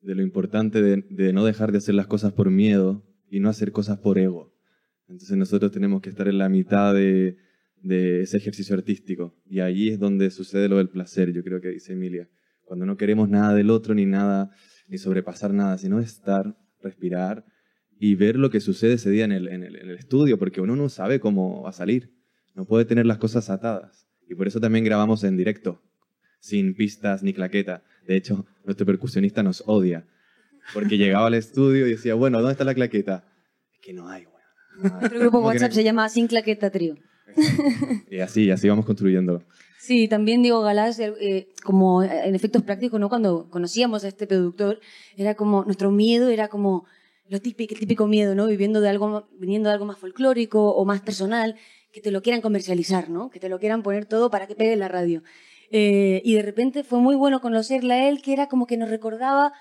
de 0.00 0.14
lo 0.14 0.22
importante 0.22 0.82
de, 0.82 1.04
de 1.08 1.32
no 1.32 1.44
dejar 1.44 1.70
de 1.72 1.78
hacer 1.78 1.94
las 1.94 2.06
cosas 2.06 2.32
por 2.32 2.50
miedo 2.50 3.04
y 3.30 3.40
no 3.40 3.48
hacer 3.48 3.72
cosas 3.72 3.98
por 3.98 4.18
ego. 4.18 4.52
Entonces 5.08 5.36
nosotros 5.36 5.70
tenemos 5.72 6.00
que 6.00 6.08
estar 6.08 6.28
en 6.28 6.38
la 6.38 6.48
mitad 6.48 6.94
de, 6.94 7.36
de 7.82 8.22
ese 8.22 8.36
ejercicio 8.36 8.76
artístico 8.76 9.34
y 9.46 9.60
ahí 9.60 9.88
es 9.88 9.98
donde 9.98 10.30
sucede 10.30 10.68
lo 10.68 10.78
del 10.78 10.88
placer, 10.88 11.32
yo 11.32 11.42
creo 11.42 11.60
que 11.60 11.68
dice 11.68 11.92
Emilia. 11.92 12.28
Cuando 12.64 12.86
no 12.86 12.96
queremos 12.96 13.28
nada 13.28 13.54
del 13.54 13.70
otro 13.70 13.94
ni 13.94 14.06
nada, 14.06 14.50
ni 14.86 14.98
sobrepasar 14.98 15.52
nada, 15.52 15.76
sino 15.78 15.98
estar, 15.98 16.56
respirar 16.80 17.44
y 17.98 18.14
ver 18.14 18.36
lo 18.36 18.50
que 18.50 18.60
sucede 18.60 18.94
ese 18.94 19.10
día 19.10 19.24
en 19.24 19.32
el, 19.32 19.48
en 19.48 19.62
el, 19.62 19.76
en 19.76 19.90
el 19.90 19.96
estudio, 19.96 20.38
porque 20.38 20.60
uno 20.60 20.76
no 20.76 20.88
sabe 20.88 21.20
cómo 21.20 21.62
va 21.62 21.70
a 21.70 21.72
salir. 21.72 22.14
No 22.54 22.66
puede 22.66 22.84
tener 22.84 23.06
las 23.06 23.18
cosas 23.18 23.50
atadas. 23.50 24.06
Y 24.28 24.34
por 24.34 24.46
eso 24.46 24.60
también 24.60 24.84
grabamos 24.84 25.24
en 25.24 25.36
directo, 25.36 25.82
sin 26.38 26.74
pistas 26.74 27.22
ni 27.22 27.32
claqueta. 27.32 27.82
De 28.06 28.16
hecho, 28.16 28.46
nuestro 28.64 28.86
percusionista 28.86 29.42
nos 29.42 29.64
odia. 29.66 30.06
Porque 30.72 30.96
llegaba 30.96 31.26
al 31.26 31.34
estudio 31.34 31.86
y 31.86 31.90
decía, 31.90 32.14
bueno, 32.14 32.38
¿dónde 32.38 32.52
está 32.52 32.64
la 32.64 32.74
claqueta? 32.74 33.24
Es 33.72 33.80
que 33.80 33.92
no 33.92 34.08
hay, 34.08 34.24
güey. 34.24 34.92
Nuestro 34.92 35.18
grupo 35.18 35.38
¿Cómo 35.38 35.50
que 35.50 35.54
WhatsApp 35.54 35.70
no? 35.70 35.74
se 35.74 35.84
llama 35.84 36.08
Sin 36.08 36.28
Claqueta 36.28 36.70
Trío. 36.70 36.96
Y 38.10 38.20
así, 38.20 38.50
así 38.50 38.68
vamos 38.68 38.86
construyéndolo. 38.86 39.42
Sí, 39.78 40.08
también 40.08 40.42
Diego 40.42 40.60
Galás, 40.60 40.98
eh, 41.00 41.48
como 41.64 42.02
en 42.02 42.34
efectos 42.34 42.62
prácticos, 42.62 43.00
¿no? 43.00 43.08
Cuando 43.08 43.48
conocíamos 43.50 44.04
a 44.04 44.08
este 44.08 44.26
productor, 44.26 44.80
era 45.16 45.34
como, 45.34 45.64
nuestro 45.64 45.90
miedo 45.90 46.28
era 46.28 46.48
como 46.48 46.84
lo 47.28 47.40
típico, 47.40 47.74
el 47.74 47.80
típico 47.80 48.06
miedo, 48.06 48.34
¿no? 48.34 48.46
Viviendo 48.46 48.80
de 48.80 48.88
algo, 48.88 49.28
viniendo 49.38 49.68
de 49.68 49.74
algo 49.74 49.86
más 49.86 49.98
folclórico 49.98 50.70
o 50.74 50.84
más 50.84 51.00
personal, 51.00 51.56
que 51.92 52.00
te 52.00 52.10
lo 52.10 52.22
quieran 52.22 52.40
comercializar, 52.42 53.08
¿no? 53.08 53.30
Que 53.30 53.40
te 53.40 53.48
lo 53.48 53.58
quieran 53.58 53.82
poner 53.82 54.04
todo 54.04 54.30
para 54.30 54.46
que 54.46 54.54
pegue 54.54 54.76
la 54.76 54.88
radio. 54.88 55.22
Eh, 55.72 56.20
y 56.24 56.34
de 56.34 56.42
repente 56.42 56.84
fue 56.84 56.98
muy 57.00 57.14
bueno 57.16 57.40
conocerle 57.40 57.94
a 57.94 58.08
él, 58.08 58.20
que 58.22 58.32
era 58.32 58.48
como 58.48 58.66
que 58.66 58.76
nos 58.76 58.90
recordaba 58.90 59.52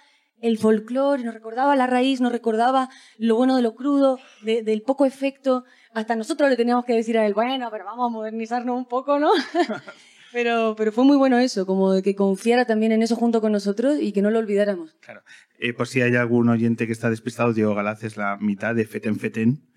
el 0.42 0.58
folclore, 0.58 1.24
nos 1.24 1.34
recordaba 1.34 1.76
la 1.76 1.86
raíz, 1.88 2.22
nos 2.22 2.32
recordaba 2.32 2.90
lo 3.18 3.36
bueno 3.36 3.56
de 3.56 3.62
lo 3.62 3.74
crudo, 3.76 4.20
de- 4.44 4.64
del 4.64 4.82
poco 4.82 5.06
efecto. 5.06 5.64
Hasta 5.94 6.16
nosotros 6.16 6.50
le 6.50 6.56
teníamos 6.56 6.86
que 6.86 6.94
decir 6.94 7.18
a 7.18 7.26
él, 7.26 7.34
bueno, 7.34 7.70
pero 7.72 7.86
vamos 7.86 8.10
a 8.10 8.14
modernizarnos 8.14 8.78
un 8.78 8.86
poco, 8.88 9.20
¿no? 9.20 9.32
pero, 10.34 10.76
pero 10.78 10.92
fue 10.92 11.04
muy 11.04 11.18
bueno 11.18 11.40
eso, 11.40 11.66
como 11.66 11.92
de 11.94 12.04
que 12.04 12.16
confiara 12.16 12.66
también 12.66 12.92
en 12.92 13.02
eso 13.02 13.16
junto 13.16 13.42
con 13.42 13.52
nosotros 13.52 13.98
y 14.00 14.12
que 14.12 14.22
no 14.22 14.30
lo 14.32 14.40
olvidáramos. 14.40 14.96
Claro. 15.02 15.22
Eh, 15.58 15.74
por 15.74 15.88
si 15.88 16.02
hay 16.02 16.16
algún 16.16 16.50
oyente 16.50 16.86
que 16.86 16.94
está 16.94 17.10
despistado, 17.10 17.54
Diego 17.54 17.74
Galaz 17.76 18.04
es 18.04 18.18
la 18.18 18.38
mitad 18.38 18.76
de 18.76 18.86
Feten 18.86 19.20
Feten, 19.20 19.68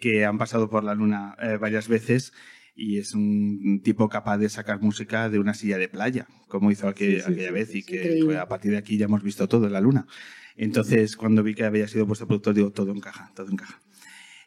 que 0.00 0.24
han 0.24 0.38
pasado 0.38 0.68
por 0.68 0.84
la 0.84 0.94
luna 0.94 1.36
eh, 1.40 1.58
varias 1.60 1.86
veces 1.86 2.32
y 2.74 2.98
es 2.98 3.14
un 3.14 3.82
tipo 3.84 4.08
capaz 4.08 4.38
de 4.38 4.48
sacar 4.48 4.80
música 4.80 5.28
de 5.28 5.38
una 5.38 5.52
silla 5.52 5.76
de 5.76 5.88
playa, 5.88 6.26
como 6.48 6.70
hizo 6.70 6.88
aquel- 6.88 7.16
Sí, 7.20 7.26
sí, 7.26 7.32
aquella 7.32 7.48
sí, 7.48 7.54
vez, 7.54 7.74
y 7.74 7.82
que 7.84 8.20
pues, 8.24 8.38
a 8.38 8.48
partir 8.48 8.70
de 8.72 8.78
aquí 8.78 8.96
ya 8.96 9.04
hemos 9.04 9.22
visto 9.22 9.46
todo 9.46 9.66
en 9.66 9.74
la 9.74 9.80
luna. 9.82 10.06
Entonces, 10.56 11.16
cuando 11.16 11.42
vi 11.42 11.54
que 11.54 11.64
había 11.64 11.86
sido 11.88 12.06
vuestro 12.06 12.26
productor, 12.26 12.54
digo, 12.54 12.70
todo 12.70 12.90
encaja, 12.92 13.30
todo 13.34 13.50
encaja. 13.50 13.80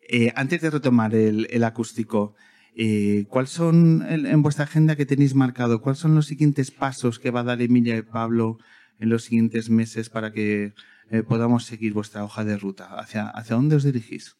Eh, 0.08 0.32
antes 0.36 0.62
de 0.62 0.70
retomar 0.70 1.16
el, 1.16 1.48
el 1.50 1.64
acústico, 1.64 2.36
eh, 2.76 3.26
¿cuáles 3.30 3.50
son 3.52 4.06
en, 4.08 4.26
en 4.26 4.42
vuestra 4.42 4.66
agenda 4.66 4.96
que 4.96 5.06
tenéis 5.06 5.34
marcado? 5.34 5.82
¿Cuáles 5.82 6.00
son 6.00 6.14
los 6.16 6.28
siguientes 6.28 6.72
pasos 6.72 7.20
que 7.20 7.32
va 7.32 7.40
a 7.40 7.44
dar 7.44 7.62
Emilia 7.62 7.98
y 7.98 8.02
Pablo 8.02 8.58
en 9.00 9.10
los 9.10 9.24
siguientes 9.24 9.70
meses 9.70 10.10
para 10.10 10.32
que 10.32 10.74
eh, 11.10 11.24
podamos 11.24 11.66
seguir 11.66 11.94
vuestra 11.94 12.24
hoja 12.24 12.44
de 12.44 12.58
ruta? 12.58 13.00
¿Hacia, 13.00 13.30
hacia 13.30 13.56
dónde 13.56 13.78
os 13.78 13.84
dirigís? 13.84 14.36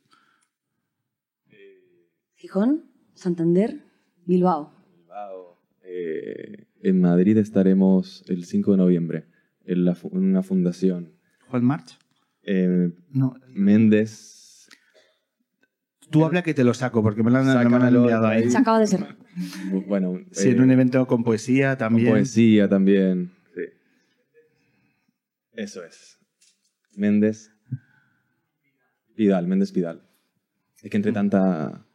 Gijón, 2.36 2.92
Santander, 3.14 3.84
Bilbao. 4.26 4.74
Eh, 5.88 6.68
en 6.82 7.02
Madrid 7.02 7.38
estaremos 7.38 8.24
el 8.28 8.46
5 8.46 8.72
de 8.72 8.78
noviembre, 8.78 9.26
en, 9.66 9.86
la 9.86 9.98
en 10.12 10.18
una 10.24 10.44
fundación. 10.44 11.14
¿Juan 11.48 11.64
March? 11.64 11.98
Eh, 12.44 12.92
No. 13.10 13.36
Méndez. 13.48 14.35
Tú 16.10 16.24
habla 16.26 16.42
que 16.44 16.54
te 16.54 16.64
lo 16.64 16.74
saco, 16.74 17.02
porque 17.02 17.24
me 17.24 17.32
lo 17.32 17.38
han, 17.40 17.46
me 17.48 17.54
lo 17.54 17.60
han 17.60 17.66
Sácamelo 17.66 18.02
enviado 18.02 18.28
ahí. 18.28 18.50
Se 18.50 18.58
acaba 18.58 18.80
de 18.80 18.88
cerrar. 18.88 19.16
Bueno, 19.88 20.20
Sí, 20.32 20.50
eh, 20.50 20.52
en 20.52 20.62
un 20.62 20.72
evento 20.72 21.06
con 21.08 21.24
poesía 21.24 21.72
con 21.72 21.78
también. 21.80 22.10
poesía 22.10 22.70
también. 22.70 23.32
sí. 23.54 23.62
Eso 25.54 25.84
es. 25.84 26.18
Méndez. 26.96 27.52
Pidal, 29.16 29.48
Méndez 29.48 29.72
Pidal. 29.72 30.02
Es 30.82 30.90
que 30.92 30.98
entre 30.98 31.12
tanta. 31.12 31.86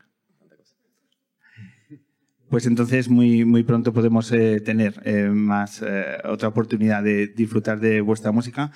Pues 2.48 2.66
entonces 2.66 3.08
muy, 3.08 3.44
muy 3.44 3.62
pronto 3.62 3.92
podemos 3.92 4.32
eh, 4.32 4.60
tener 4.60 5.00
eh, 5.04 5.28
más 5.28 5.82
eh, 5.86 6.18
otra 6.24 6.48
oportunidad 6.48 7.00
de 7.02 7.28
disfrutar 7.28 7.78
de 7.78 8.00
vuestra 8.00 8.32
música. 8.32 8.72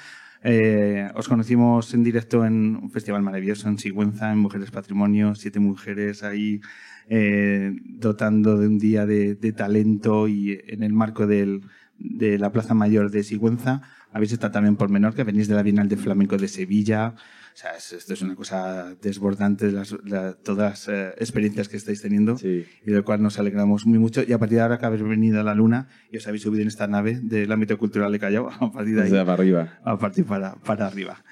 Eh, 0.46 1.09
os 1.14 1.26
conocimos 1.26 1.94
en 1.94 2.04
directo 2.04 2.44
en 2.44 2.76
un 2.76 2.90
festival 2.90 3.22
maravilloso 3.22 3.66
en 3.66 3.78
Sigüenza, 3.78 4.30
en 4.30 4.38
Mujeres 4.38 4.70
Patrimonio, 4.70 5.35
siete 5.35 5.59
mujeres 5.59 6.22
ahí 6.22 6.61
eh, 7.09 7.72
dotando 7.83 8.59
de 8.59 8.68
un 8.68 8.78
día 8.78 9.07
de, 9.07 9.37
de 9.37 9.52
talento 9.54 10.28
y 10.28 10.61
en 10.68 10.83
el 10.83 10.92
marco 10.92 11.26
del, 11.26 11.62
de 11.98 12.38
la 12.38 12.52
Plaza 12.52 12.74
Mayor 12.74 13.11
de 13.11 13.22
Sigüenza. 13.24 13.80
Habéis 14.14 14.33
estado 14.33 14.53
también 14.53 14.77
por 14.77 14.88
Menorca, 14.88 15.24
venís 15.24 15.48
de 15.48 15.55
la 15.57 15.62
Bienal 15.62 15.88
de 15.88 15.96
Flamenco 15.96 16.37
de 16.38 16.48
Sevilla. 16.48 17.14
O 17.53 17.57
sea, 17.57 17.77
es- 17.77 17.92
esto 17.92 18.14
es 18.14 18.22
una 18.22 18.35
cosa 18.35 18.94
desbordante, 19.03 19.70
las, 19.72 19.94
la- 20.05 20.35
todas 20.35 20.87
las 20.87 20.88
eh, 20.88 21.14
experiencias 21.18 21.68
que 21.68 21.77
estáis 21.77 22.00
teniendo 22.00 22.38
Sí. 22.38 22.64
y 22.87 22.90
del 22.92 23.05
cual 23.05 23.22
nos 23.22 23.38
alegramos 23.38 23.87
muy 23.87 23.98
mucho. 23.98 24.22
Y 24.27 24.33
a 24.33 24.38
partir 24.38 24.57
de 24.59 24.62
ahora 24.62 24.79
que 24.79 24.87
habéis 24.87 25.03
venido 25.03 25.40
a 25.40 25.44
la 25.44 25.55
Luna 25.55 25.88
y 26.11 26.16
os 26.16 26.27
habéis 26.27 26.42
subido 26.42 26.62
en 26.62 26.68
esta 26.68 26.87
nave 26.87 27.20
del 27.22 27.50
ámbito 27.53 27.77
cultural 27.77 28.11
de 28.12 28.18
Callao, 28.20 28.48
a 28.61 28.72
partir 28.72 28.94
de 28.94 29.00
O 29.00 29.05
ahí, 29.05 29.11
sea, 29.11 29.24
para 29.24 29.35
arriba. 29.42 29.79
a 29.85 29.98
partir 29.98 30.24
para, 30.24 30.55
para 30.57 30.87
arriba. 30.87 31.22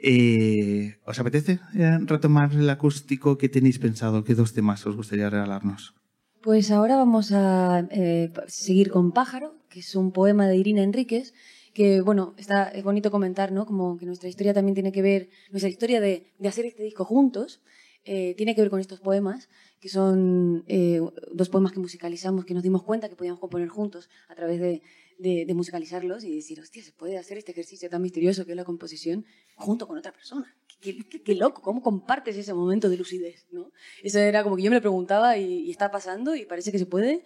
Eh, 0.00 0.96
¿Os 1.04 1.18
apetece 1.18 1.58
eh, 1.74 1.98
retomar 2.06 2.52
el 2.52 2.70
acústico 2.70 3.36
que 3.36 3.48
tenéis 3.48 3.78
pensado? 3.80 4.22
¿Qué 4.22 4.34
dos 4.36 4.52
temas 4.54 4.86
os 4.86 4.94
gustaría 4.94 5.28
regalarnos? 5.28 5.94
Pues 6.40 6.70
ahora 6.70 6.94
vamos 6.96 7.32
a 7.32 7.80
eh, 7.90 8.32
seguir 8.46 8.90
con 8.90 9.10
Pájaro, 9.10 9.56
que 9.68 9.80
es 9.80 9.96
un 9.96 10.12
poema 10.12 10.46
de 10.46 10.56
Irina 10.56 10.82
Enríquez, 10.84 11.34
que 11.78 12.00
bueno, 12.08 12.34
está, 12.44 12.56
es 12.78 12.82
bonito 12.90 13.10
comentar, 13.16 13.48
¿no? 13.56 13.62
Como 13.70 13.96
que 13.98 14.06
nuestra 14.06 14.28
historia 14.28 14.52
también 14.58 14.74
tiene 14.78 14.92
que 14.96 15.02
ver, 15.10 15.22
nuestra 15.50 15.70
historia 15.74 15.98
de, 16.06 16.14
de 16.42 16.48
hacer 16.48 16.64
este 16.66 16.82
disco 16.82 17.04
juntos, 17.04 17.60
eh, 18.04 18.34
tiene 18.36 18.54
que 18.54 18.62
ver 18.62 18.70
con 18.70 18.80
estos 18.80 19.00
poemas, 19.00 19.48
que 19.82 19.88
son 19.88 20.64
eh, 20.66 21.00
dos 21.40 21.48
poemas 21.52 21.72
que 21.72 21.80
musicalizamos, 21.86 22.44
que 22.46 22.54
nos 22.54 22.62
dimos 22.68 22.82
cuenta 22.82 23.08
que 23.08 23.16
podíamos 23.20 23.40
componer 23.40 23.68
juntos 23.68 24.08
a 24.28 24.34
través 24.34 24.58
de, 24.60 24.82
de- 25.18 25.54
musicalizarlos 25.54 26.24
y 26.24 26.34
decir, 26.40 26.58
hostia, 26.60 26.82
se 26.82 26.92
puede 26.92 27.18
hacer 27.18 27.36
este 27.38 27.52
ejercicio 27.52 27.88
tan 27.90 28.00
misterioso 28.02 28.44
que 28.44 28.52
es 28.52 28.56
la 28.56 28.64
composición 28.64 29.24
junto 29.56 29.86
con 29.86 29.98
otra 29.98 30.12
persona. 30.12 30.48
Qué, 30.80 30.96
qué- 31.10 31.22
qué 31.22 31.34
loco, 31.34 31.60
¿cómo 31.62 31.82
compartes 31.82 32.36
ese 32.36 32.54
momento 32.54 32.88
de 32.88 32.96
lucidez? 32.96 33.46
¿no? 33.52 33.70
Eso 34.02 34.18
era 34.20 34.42
como 34.44 34.56
que 34.56 34.62
yo 34.62 34.70
me 34.70 34.76
lo 34.76 34.82
preguntaba 34.88 35.36
y 35.36 35.70
está 35.70 35.90
pasando 35.90 36.34
y 36.34 36.44
parece 36.46 36.72
que 36.72 36.78
se 36.78 36.86
puede. 36.86 37.24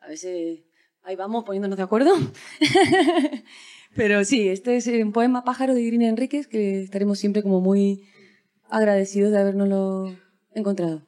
A 0.00 0.08
veces 0.08 0.60
ahí 1.02 1.16
vamos 1.16 1.44
poniéndonos 1.44 1.76
de 1.76 1.82
acuerdo. 1.84 2.12
Pero 3.96 4.24
sí, 4.24 4.48
este 4.48 4.76
es 4.76 4.86
un 4.86 5.12
poema 5.12 5.44
Pájaro 5.44 5.74
de 5.74 5.82
Irina 5.82 6.08
Enríquez 6.08 6.46
que 6.48 6.80
estaremos 6.82 7.18
siempre 7.18 7.42
como 7.42 7.60
muy 7.60 8.02
agradecidos 8.68 9.30
de 9.30 9.38
habernoslo 9.38 10.16
encontrado. 10.54 11.06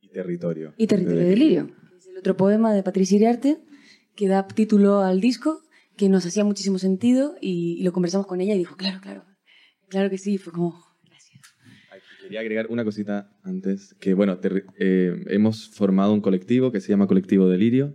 Y 0.00 0.08
territorio. 0.08 0.72
Y 0.76 0.86
Territorio 0.86 1.20
de 1.20 1.28
Delirio. 1.28 1.70
Es 1.96 2.06
el 2.06 2.16
otro 2.16 2.36
poema 2.36 2.72
de 2.72 2.82
Patricia 2.82 3.16
Iriarte 3.16 3.58
que 4.16 4.26
da 4.26 4.46
título 4.48 5.00
al 5.00 5.20
disco, 5.20 5.60
que 5.96 6.08
nos 6.08 6.24
hacía 6.26 6.44
muchísimo 6.44 6.78
sentido 6.78 7.36
y, 7.40 7.76
y 7.78 7.82
lo 7.82 7.92
conversamos 7.92 8.26
con 8.26 8.40
ella 8.40 8.54
y 8.54 8.58
dijo, 8.58 8.76
claro, 8.76 9.00
claro, 9.00 9.24
claro 9.88 10.10
que 10.10 10.18
sí. 10.18 10.38
Fue 10.38 10.52
como, 10.52 10.82
gracias. 11.04 11.42
Quería 12.22 12.40
agregar 12.40 12.66
una 12.68 12.84
cosita 12.84 13.30
antes, 13.44 13.94
que 14.00 14.14
bueno, 14.14 14.38
te- 14.38 14.64
eh, 14.78 15.12
hemos 15.28 15.68
formado 15.68 16.12
un 16.14 16.20
colectivo 16.20 16.72
que 16.72 16.80
se 16.80 16.88
llama 16.88 17.06
Colectivo 17.06 17.48
Delirio. 17.48 17.94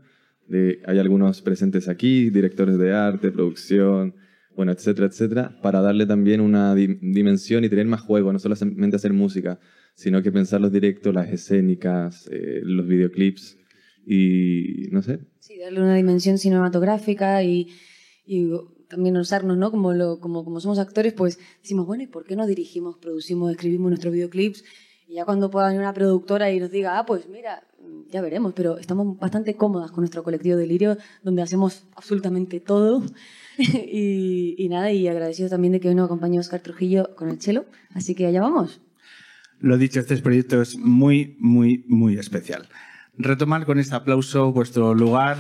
Hay 0.86 1.00
algunos 1.00 1.42
presentes 1.42 1.88
aquí, 1.88 2.30
directores 2.30 2.78
de 2.78 2.94
arte, 2.94 3.32
producción, 3.32 4.16
bueno, 4.56 4.72
etcétera, 4.72 5.08
etcétera, 5.08 5.60
para 5.62 5.82
darle 5.82 6.06
también 6.06 6.42
una 6.42 6.76
di- 6.76 7.00
dimensión 7.02 7.64
y 7.64 7.70
tener 7.70 7.88
más 7.88 8.02
juego, 8.02 8.32
no 8.32 8.40
solamente 8.40 8.96
hacer 8.96 9.14
música, 9.14 9.60
sino 9.96 10.22
que 10.22 10.32
pensar 10.32 10.62
los 10.62 10.72
directos, 10.72 11.14
las 11.14 11.30
escénicas, 11.30 12.30
eh, 12.32 12.62
los 12.64 12.88
videoclips 12.88 13.58
y 14.06 14.90
no 14.92 15.02
sé, 15.02 15.20
Sí, 15.40 15.58
darle 15.60 15.82
una 15.82 15.96
dimensión 15.96 16.38
cinematográfica 16.38 17.44
y, 17.44 17.70
también 18.90 19.18
usarnos, 19.18 19.58
¿no? 19.58 19.72
Como, 19.72 20.20
como 20.20 20.60
somos 20.60 20.78
actores, 20.80 21.14
pues 21.14 21.40
decimos, 21.62 21.88
bueno, 21.88 22.04
¿y 22.04 22.08
por 22.08 22.26
qué 22.26 22.36
no 22.36 22.46
dirigimos, 22.46 22.98
producimos, 22.98 23.52
escribimos 23.52 23.90
nuestros 23.90 24.14
videoclips? 24.14 24.64
Y 25.08 25.16
ya 25.16 25.26
cuando 25.26 25.50
pueda 25.50 25.68
venir 25.68 25.82
una 25.82 25.94
productora 25.94 26.52
y 26.52 26.60
nos 26.60 26.72
diga, 26.72 27.00
ah, 27.00 27.06
pues 27.06 27.28
mira, 27.28 27.64
ya 28.12 28.22
veremos, 28.22 28.54
pero 28.54 28.78
estamos 28.78 29.18
bastante 29.18 29.56
cómodas 29.56 29.92
con 29.92 30.02
nuestro 30.02 30.24
colectivo 30.24 30.58
Delirio, 30.58 30.98
donde 31.24 31.42
hacemos 31.42 31.86
absolutamente 31.96 32.60
todo. 32.60 33.04
y, 33.58 34.68
nada, 34.70 34.92
y 34.92 35.08
agradecido 35.08 35.50
también 35.50 35.74
de 35.74 35.80
que 35.80 35.90
hoy 35.90 35.96
nos 35.96 36.06
acompañe 36.06 36.40
Oscar 36.40 36.62
Trujillo 36.62 37.16
con 37.16 37.30
el 37.30 37.40
chelo. 37.40 37.66
Así 37.94 38.16
que 38.16 38.26
allá 38.26 38.42
vamos. 38.42 38.82
Lo 39.60 39.78
dicho, 39.78 40.00
este 40.00 40.18
proyecto 40.18 40.62
es 40.62 40.78
muy, 40.78 41.38
muy, 41.40 41.86
muy 41.88 42.18
especial. 42.18 42.68
Retomar 43.18 43.66
con 43.66 43.80
este 43.80 43.96
aplauso 43.96 44.52
vuestro 44.52 44.94
lugar, 44.94 45.38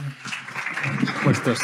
vuestros... 1.25 1.59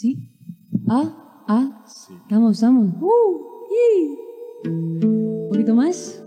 Sí. 0.00 0.30
Ah, 0.88 1.44
ah. 1.48 1.84
Estamos, 2.22 2.56
estamos. 2.56 2.94
Uh, 3.00 3.40
y. 3.70 4.68
Un 4.68 5.48
poquito 5.50 5.74
más. 5.74 6.19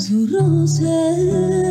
Su 0.00 0.26
roce 0.26 1.69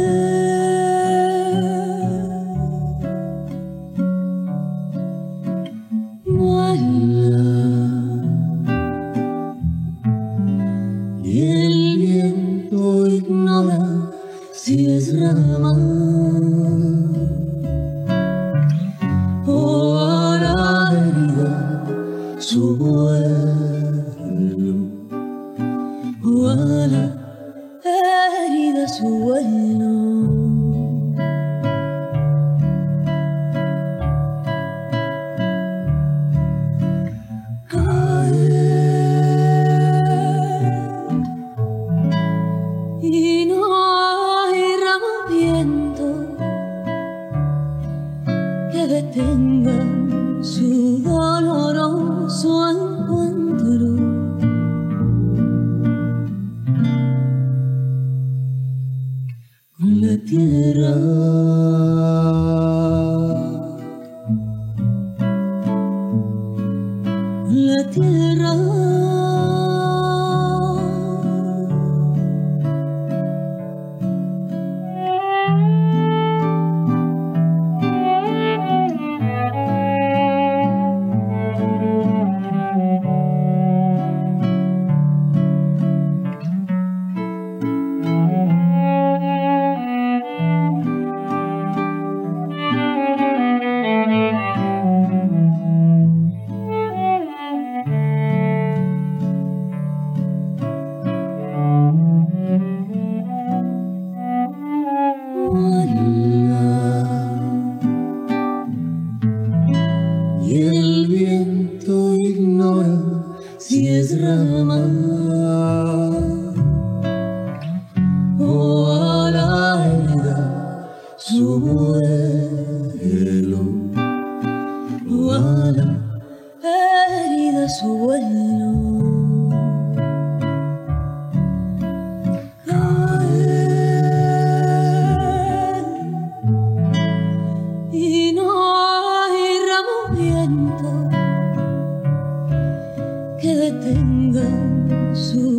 tengan 143.82 145.16
su 145.16 145.59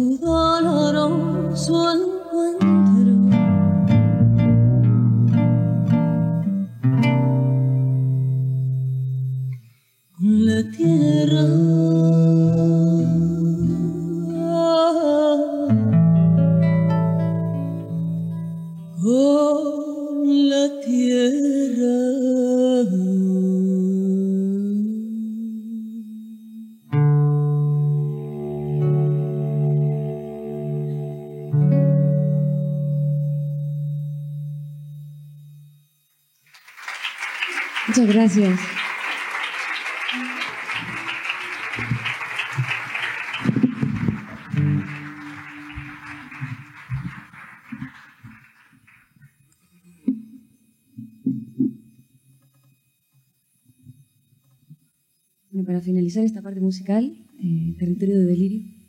Para 55.67 55.81
finalizar 55.81 56.25
esta 56.25 56.41
parte 56.41 56.61
musical, 56.61 57.13
eh, 57.43 57.75
Territorio 57.79 58.17
de 58.19 58.27
Delirio. 58.27 58.80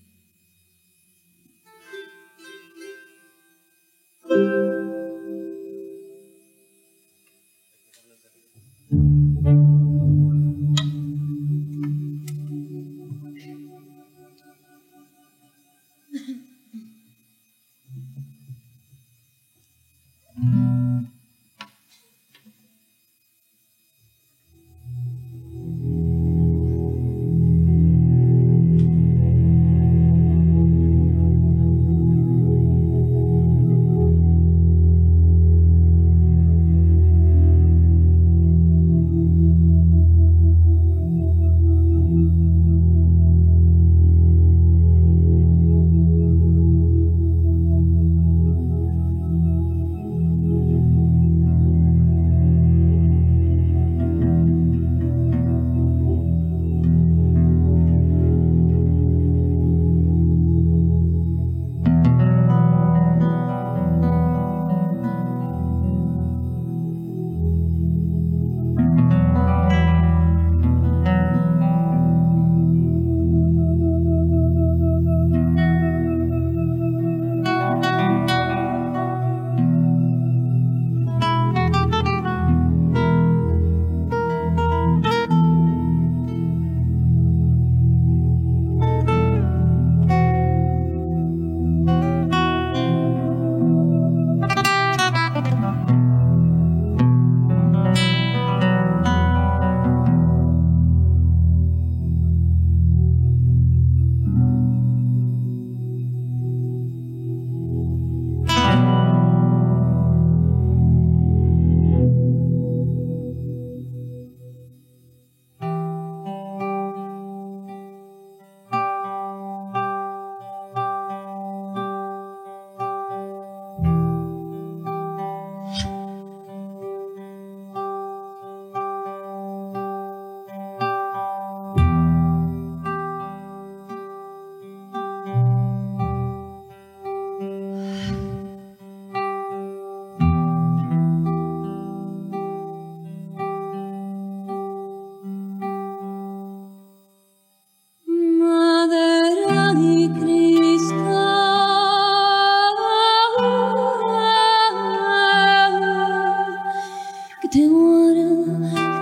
temor 157.51 158.15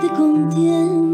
te 0.00 0.08
contiene. 0.08 1.09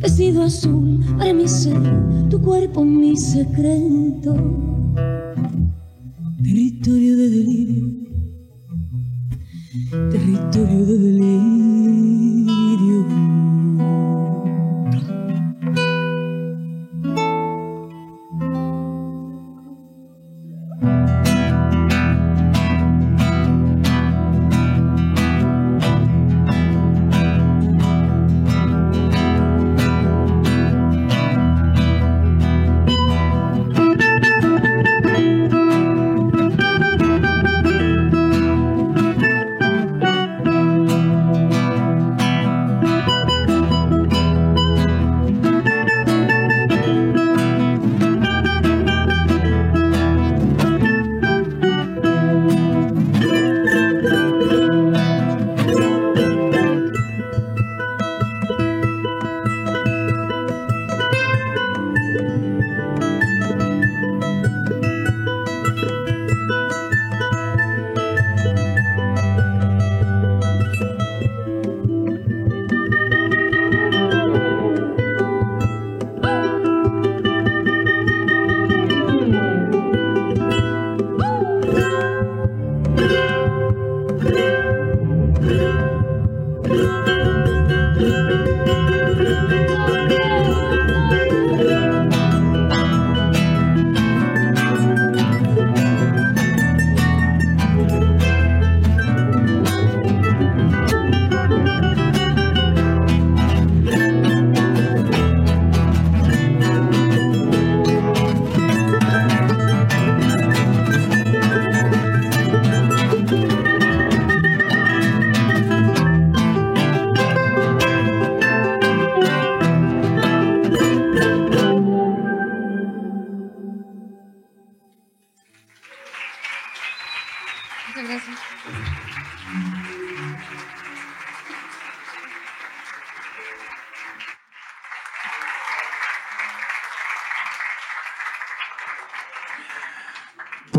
Vestido 0.00 0.42
azul 0.42 1.00
para 1.18 1.32
mi 1.32 1.48
ser, 1.48 1.80
tu 2.30 2.40
cuerpo 2.40 2.84
mi 2.84 3.16
secreto. 3.16 4.34
Territorio 6.42 7.16
de 7.16 7.30
delirio, 7.30 7.84
territorio 10.10 10.86
de 10.86 10.98
delirio. 10.98 11.73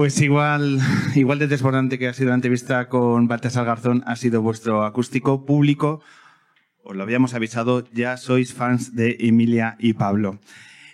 Pues 0.05 0.21
igual, 0.21 0.77
igual 1.15 1.39
de 1.39 1.47
desbordante 1.47 1.97
que 1.97 2.07
ha 2.07 2.13
sido 2.13 2.29
la 2.29 2.35
entrevista 2.35 2.89
con 2.89 3.27
Baltasar 3.27 3.65
Garzón, 3.65 4.03
ha 4.05 4.15
sido 4.15 4.43
vuestro 4.43 4.83
acústico 4.83 5.47
público. 5.47 5.99
Os 6.83 6.95
lo 6.95 7.01
habíamos 7.01 7.33
avisado, 7.33 7.89
ya 7.91 8.15
sois 8.15 8.53
fans 8.53 8.95
de 8.95 9.17
Emilia 9.19 9.77
y 9.79 9.93
Pablo. 9.93 10.37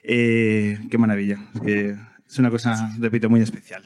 Eh, 0.03 0.79
qué 0.89 0.97
maravilla. 0.97 1.39
Es, 1.65 2.39
una 2.39 2.49
cosa, 2.49 2.95
repito, 2.99 3.29
muy 3.29 3.41
especial. 3.41 3.85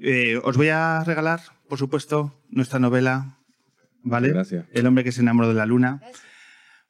Eh, 0.00 0.40
os 0.42 0.56
voy 0.56 0.70
a 0.70 1.04
regalar, 1.04 1.38
por 1.68 1.78
supuesto, 1.78 2.34
nuestra 2.50 2.80
novela, 2.80 3.38
¿vale? 4.02 4.30
Gracias. 4.30 4.66
El 4.72 4.88
hombre 4.88 5.04
que 5.04 5.12
se 5.12 5.20
enamoró 5.20 5.50
de 5.50 5.54
la 5.54 5.66
luna, 5.66 6.00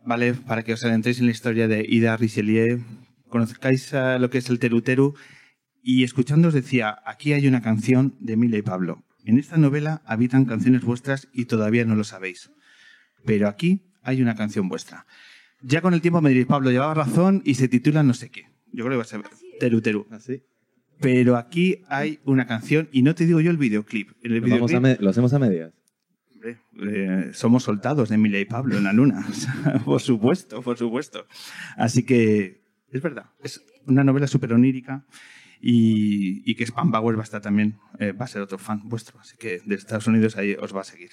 ¿vale? 0.06 0.32
Para 0.32 0.62
que 0.62 0.72
os 0.72 0.82
adentréis 0.86 1.20
en 1.20 1.26
la 1.26 1.32
historia 1.32 1.68
de 1.68 1.84
Ida 1.86 2.16
Richelieu, 2.16 2.82
conozcáis 3.28 3.92
lo 3.92 4.30
que 4.30 4.38
es 4.38 4.48
el 4.48 4.58
Teruteru 4.58 5.14
y 5.84 6.02
escuchando 6.02 6.48
os 6.48 6.54
decía, 6.54 6.98
aquí 7.06 7.32
hay 7.34 7.46
una 7.46 7.60
canción 7.62 8.16
de 8.18 8.32
Emilia 8.32 8.58
y 8.58 8.62
Pablo. 8.62 9.04
En 9.24 9.38
esta 9.38 9.56
novela 9.58 10.02
habitan 10.06 10.44
canciones 10.46 10.82
vuestras 10.82 11.28
y 11.32 11.44
todavía 11.44 11.84
no 11.84 11.94
lo 11.94 12.02
sabéis. 12.04 12.50
Pero 13.24 13.48
aquí 13.48 13.82
hay 14.02 14.20
una 14.22 14.34
canción 14.34 14.68
vuestra. 14.68 15.06
Ya 15.62 15.80
con 15.80 15.94
el 15.94 16.00
tiempo 16.00 16.20
me 16.20 16.30
diréis, 16.30 16.46
Pablo, 16.46 16.70
llevaba 16.70 16.94
razón 16.94 17.40
y 17.44 17.54
se 17.54 17.68
titula 17.68 18.02
no 18.02 18.14
sé 18.14 18.30
qué. 18.30 18.42
Yo 18.72 18.84
creo 18.84 18.90
que 18.90 18.96
va 18.96 19.02
a 19.02 19.06
ser 19.06 19.22
Teru 19.60 19.80
Teru. 19.80 20.06
¿Así? 20.10 20.42
Pero 21.00 21.36
aquí 21.36 21.82
hay 21.88 22.18
una 22.24 22.46
canción 22.46 22.88
y 22.92 23.02
no 23.02 23.14
te 23.14 23.24
digo 23.26 23.40
yo 23.40 23.50
el 23.50 23.56
videoclip. 23.56 24.10
El 24.22 24.32
Lo, 24.34 24.40
vamos 24.42 24.70
videoclip, 24.70 24.76
a 24.76 24.80
me- 24.80 24.96
lo 25.04 25.10
hacemos 25.10 25.32
a 25.32 25.38
medias. 25.38 25.72
eh, 26.82 27.30
somos 27.32 27.62
soldados 27.62 28.08
de 28.10 28.16
Emilia 28.16 28.40
y 28.40 28.44
Pablo 28.44 28.76
en 28.76 28.84
la 28.84 28.92
luna. 28.92 29.26
Por 29.84 30.00
supuesto, 30.00 30.60
por 30.62 30.76
supuesto. 30.76 31.26
Así 31.76 32.02
que 32.02 32.62
es 32.90 33.00
verdad, 33.02 33.26
es 33.42 33.62
una 33.86 34.04
novela 34.04 34.26
súper 34.26 34.52
onírica 34.52 35.04
y, 35.66 36.54
que 36.56 36.66
Spam 36.66 36.90
Bauer 36.90 37.16
va 37.16 37.22
a 37.22 37.24
estar 37.24 37.40
también, 37.40 37.78
eh, 37.98 38.12
va 38.12 38.26
a 38.26 38.28
ser 38.28 38.42
otro 38.42 38.58
fan 38.58 38.82
vuestro. 38.84 39.18
Así 39.18 39.36
que 39.38 39.62
de 39.64 39.74
Estados 39.74 40.06
Unidos 40.06 40.36
ahí 40.36 40.54
os 40.60 40.76
va 40.76 40.82
a 40.82 40.84
seguir. 40.84 41.12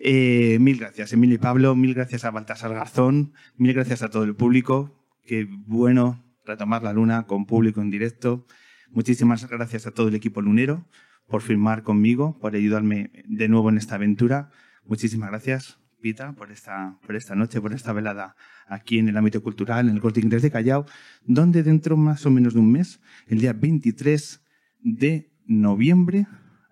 Eh, 0.00 0.58
mil 0.60 0.78
gracias, 0.78 1.12
Emilia 1.12 1.36
y 1.36 1.38
Pablo. 1.38 1.76
Mil 1.76 1.94
gracias 1.94 2.24
a 2.24 2.32
Baltasar 2.32 2.74
Garzón. 2.74 3.32
Mil 3.56 3.72
gracias 3.72 4.02
a 4.02 4.10
todo 4.10 4.24
el 4.24 4.34
público. 4.34 5.00
Qué 5.24 5.46
bueno 5.48 6.24
retomar 6.44 6.82
la 6.82 6.92
luna 6.92 7.28
con 7.28 7.46
público 7.46 7.80
en 7.80 7.90
directo. 7.90 8.44
Muchísimas 8.90 9.48
gracias 9.48 9.86
a 9.86 9.92
todo 9.92 10.08
el 10.08 10.16
equipo 10.16 10.42
lunero 10.42 10.88
por 11.28 11.42
firmar 11.42 11.84
conmigo, 11.84 12.36
por 12.40 12.56
ayudarme 12.56 13.12
de 13.26 13.48
nuevo 13.48 13.68
en 13.68 13.78
esta 13.78 13.94
aventura. 13.94 14.50
Muchísimas 14.84 15.30
gracias, 15.30 15.78
Pita, 16.00 16.32
por 16.32 16.50
esta, 16.50 16.98
por 17.06 17.14
esta 17.14 17.34
noche, 17.34 17.60
por 17.60 17.72
esta 17.72 17.92
velada 17.92 18.36
aquí 18.66 18.98
en 18.98 19.08
el 19.08 19.16
ámbito 19.16 19.42
cultural, 19.42 19.88
en 19.88 19.94
el 19.94 20.00
Corte 20.00 20.20
Inglés 20.20 20.42
de 20.42 20.50
Callao, 20.50 20.86
donde 21.24 21.62
dentro 21.62 21.96
más 21.96 22.24
o 22.26 22.30
menos 22.30 22.54
de 22.54 22.60
un 22.60 22.72
mes, 22.72 23.00
el 23.26 23.40
día 23.40 23.52
23 23.52 24.42
de 24.80 25.30
noviembre, 25.46 26.26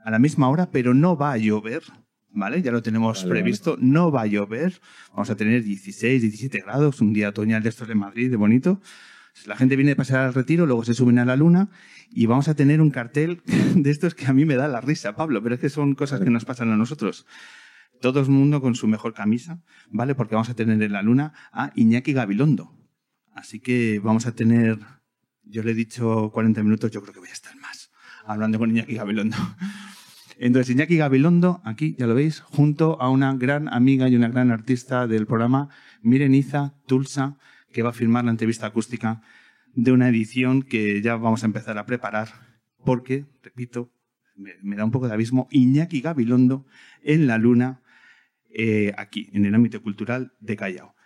a 0.05 0.11
la 0.11 0.19
misma 0.19 0.49
hora, 0.49 0.71
pero 0.71 0.95
no 0.95 1.17
va 1.17 1.33
a 1.33 1.37
llover, 1.37 1.83
¿vale? 2.31 2.63
Ya 2.63 2.73
lo 2.73 2.83
tenemos 2.83 3.23
Vale, 3.23 3.31
previsto, 3.31 3.77
no 3.81 4.11
va 4.11 4.23
a 4.23 4.27
llover. 4.27 4.81
Vamos 5.11 5.31
a 5.31 5.37
tener 5.37 5.63
16, 5.63 6.23
17 6.23 6.61
grados, 6.61 7.01
un 7.01 7.13
día 7.13 7.29
otoñal 7.29 7.63
de 7.63 7.69
estos 7.69 7.89
de 7.89 7.95
Madrid, 7.95 8.31
de 8.31 8.37
bonito. 8.37 8.81
La 9.47 9.57
gente 9.57 9.77
viene 9.77 9.91
de 9.91 9.97
pasar 9.97 10.21
al 10.21 10.35
retiro, 10.35 10.67
luego 10.67 10.85
se 10.85 10.95
suben 10.95 11.19
a 11.19 11.25
la 11.25 11.37
luna 11.37 11.69
y 12.11 12.27
vamos 12.27 12.49
a 12.49 12.55
tener 12.55 12.81
un 12.81 12.91
cartel 12.91 13.43
de 13.75 13.91
estos 13.91 14.15
que 14.15 14.27
a 14.27 14.33
mí 14.33 14.45
me 14.45 14.57
da 14.57 14.69
la 14.69 14.81
risa, 14.81 15.15
Pablo, 15.15 15.43
pero 15.43 15.55
es 15.55 15.61
que 15.61 15.69
son 15.69 15.95
cosas 15.95 16.21
que 16.21 16.31
nos 16.31 16.45
pasan 16.45 16.71
a 16.73 16.77
nosotros. 16.77 17.27
Todo 18.01 18.21
el 18.21 18.29
mundo 18.29 18.61
con 18.61 18.75
su 18.75 18.87
mejor 18.87 19.15
camisa, 19.15 19.63
¿vale? 19.91 20.15
Porque 20.15 20.35
vamos 20.35 20.49
a 20.51 20.55
tener 20.55 20.81
en 20.83 20.93
la 20.93 21.03
luna 21.03 21.33
a 21.53 21.73
Iñaki 21.75 22.13
Gabilondo. 22.13 22.73
Así 23.35 23.61
que 23.61 24.01
vamos 24.01 24.27
a 24.27 24.35
tener, 24.35 24.79
yo 25.45 25.63
le 25.63 25.73
he 25.73 25.75
dicho 25.75 26.31
40 26.33 26.63
minutos, 26.63 26.91
yo 26.91 27.01
creo 27.03 27.15
que 27.15 27.21
voy 27.21 27.29
a 27.29 27.33
estar 27.33 27.57
más, 27.57 27.91
hablando 28.25 28.59
con 28.59 28.71
Iñaki 28.71 28.95
Gabilondo. 28.95 29.37
Entonces, 30.39 30.75
Iñaki 30.75 30.97
Gabilondo, 30.97 31.61
aquí, 31.65 31.97
ya 31.99 32.07
lo 32.07 32.15
veis, 32.15 32.41
junto 32.41 33.01
a 33.03 33.11
una 33.11 33.35
gran 33.35 33.73
amiga 33.73 34.09
y 34.09 34.15
una 34.15 34.29
gran 34.29 34.53
artista 34.53 35.09
del 35.09 35.27
programa, 35.27 35.69
Mireniza 36.01 36.75
Tulsa, 36.87 37.39
que 37.73 37.83
va 37.83 37.91
a 37.91 37.93
firmar 37.93 38.25
la 38.25 38.31
entrevista 38.31 38.67
acústica 38.67 39.21
de 39.75 39.93
una 39.93 40.09
edición 40.09 40.63
que 40.63 41.03
ya 41.03 41.17
vamos 41.17 41.43
a 41.43 41.47
empezar 41.47 41.79
a 41.79 41.87
preparar, 41.87 42.29
porque, 42.85 43.27
repito, 43.43 43.93
me, 44.37 44.77
da 44.77 44.85
un 44.85 44.91
poco 44.91 45.09
de 45.09 45.15
abismo, 45.15 45.49
Iñaki 45.51 46.01
Gabilondo 46.01 46.67
en 47.03 47.27
la 47.27 47.39
luna, 47.39 47.83
eh, 48.61 48.93
aquí, 48.99 49.31
en 49.33 49.47
el 49.47 49.55
ámbito 49.55 49.81
cultural 49.81 50.33
de 50.41 50.57
Callao. 50.57 50.97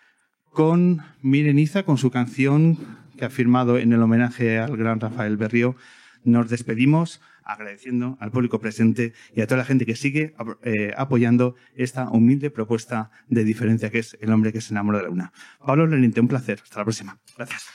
Con 0.52 1.02
Mireniza, 1.20 1.82
con 1.82 1.98
su 1.98 2.10
canción 2.10 2.78
que 3.18 3.26
ha 3.26 3.30
firmado 3.30 3.76
en 3.76 3.92
el 3.92 4.00
homenaje 4.02 4.58
al 4.58 4.74
gran 4.78 5.00
Rafael 5.00 5.36
Berrío, 5.36 5.76
nos 6.24 6.48
despedimos 6.48 7.20
agradeciendo 7.44 8.16
al 8.20 8.30
público 8.30 8.58
presente 8.58 9.12
y 9.34 9.42
a 9.42 9.46
toda 9.46 9.58
la 9.58 9.64
gente 9.66 9.84
que 9.84 9.96
sigue 9.96 10.34
eh, 10.62 10.94
apoyando 10.96 11.54
esta 11.74 12.08
humilde 12.08 12.50
propuesta 12.50 13.10
de 13.28 13.44
diferencia 13.44 13.90
que 13.90 13.98
es 13.98 14.16
El 14.22 14.32
hombre 14.32 14.52
que 14.52 14.62
se 14.62 14.72
enamoró 14.72 14.96
de 14.98 15.04
la 15.04 15.10
luna. 15.10 15.32
Pablo 15.58 15.86
Leninte, 15.86 16.20
un 16.20 16.28
placer. 16.28 16.60
Hasta 16.62 16.78
la 16.78 16.84
próxima. 16.84 17.18
Gracias. 17.36 17.66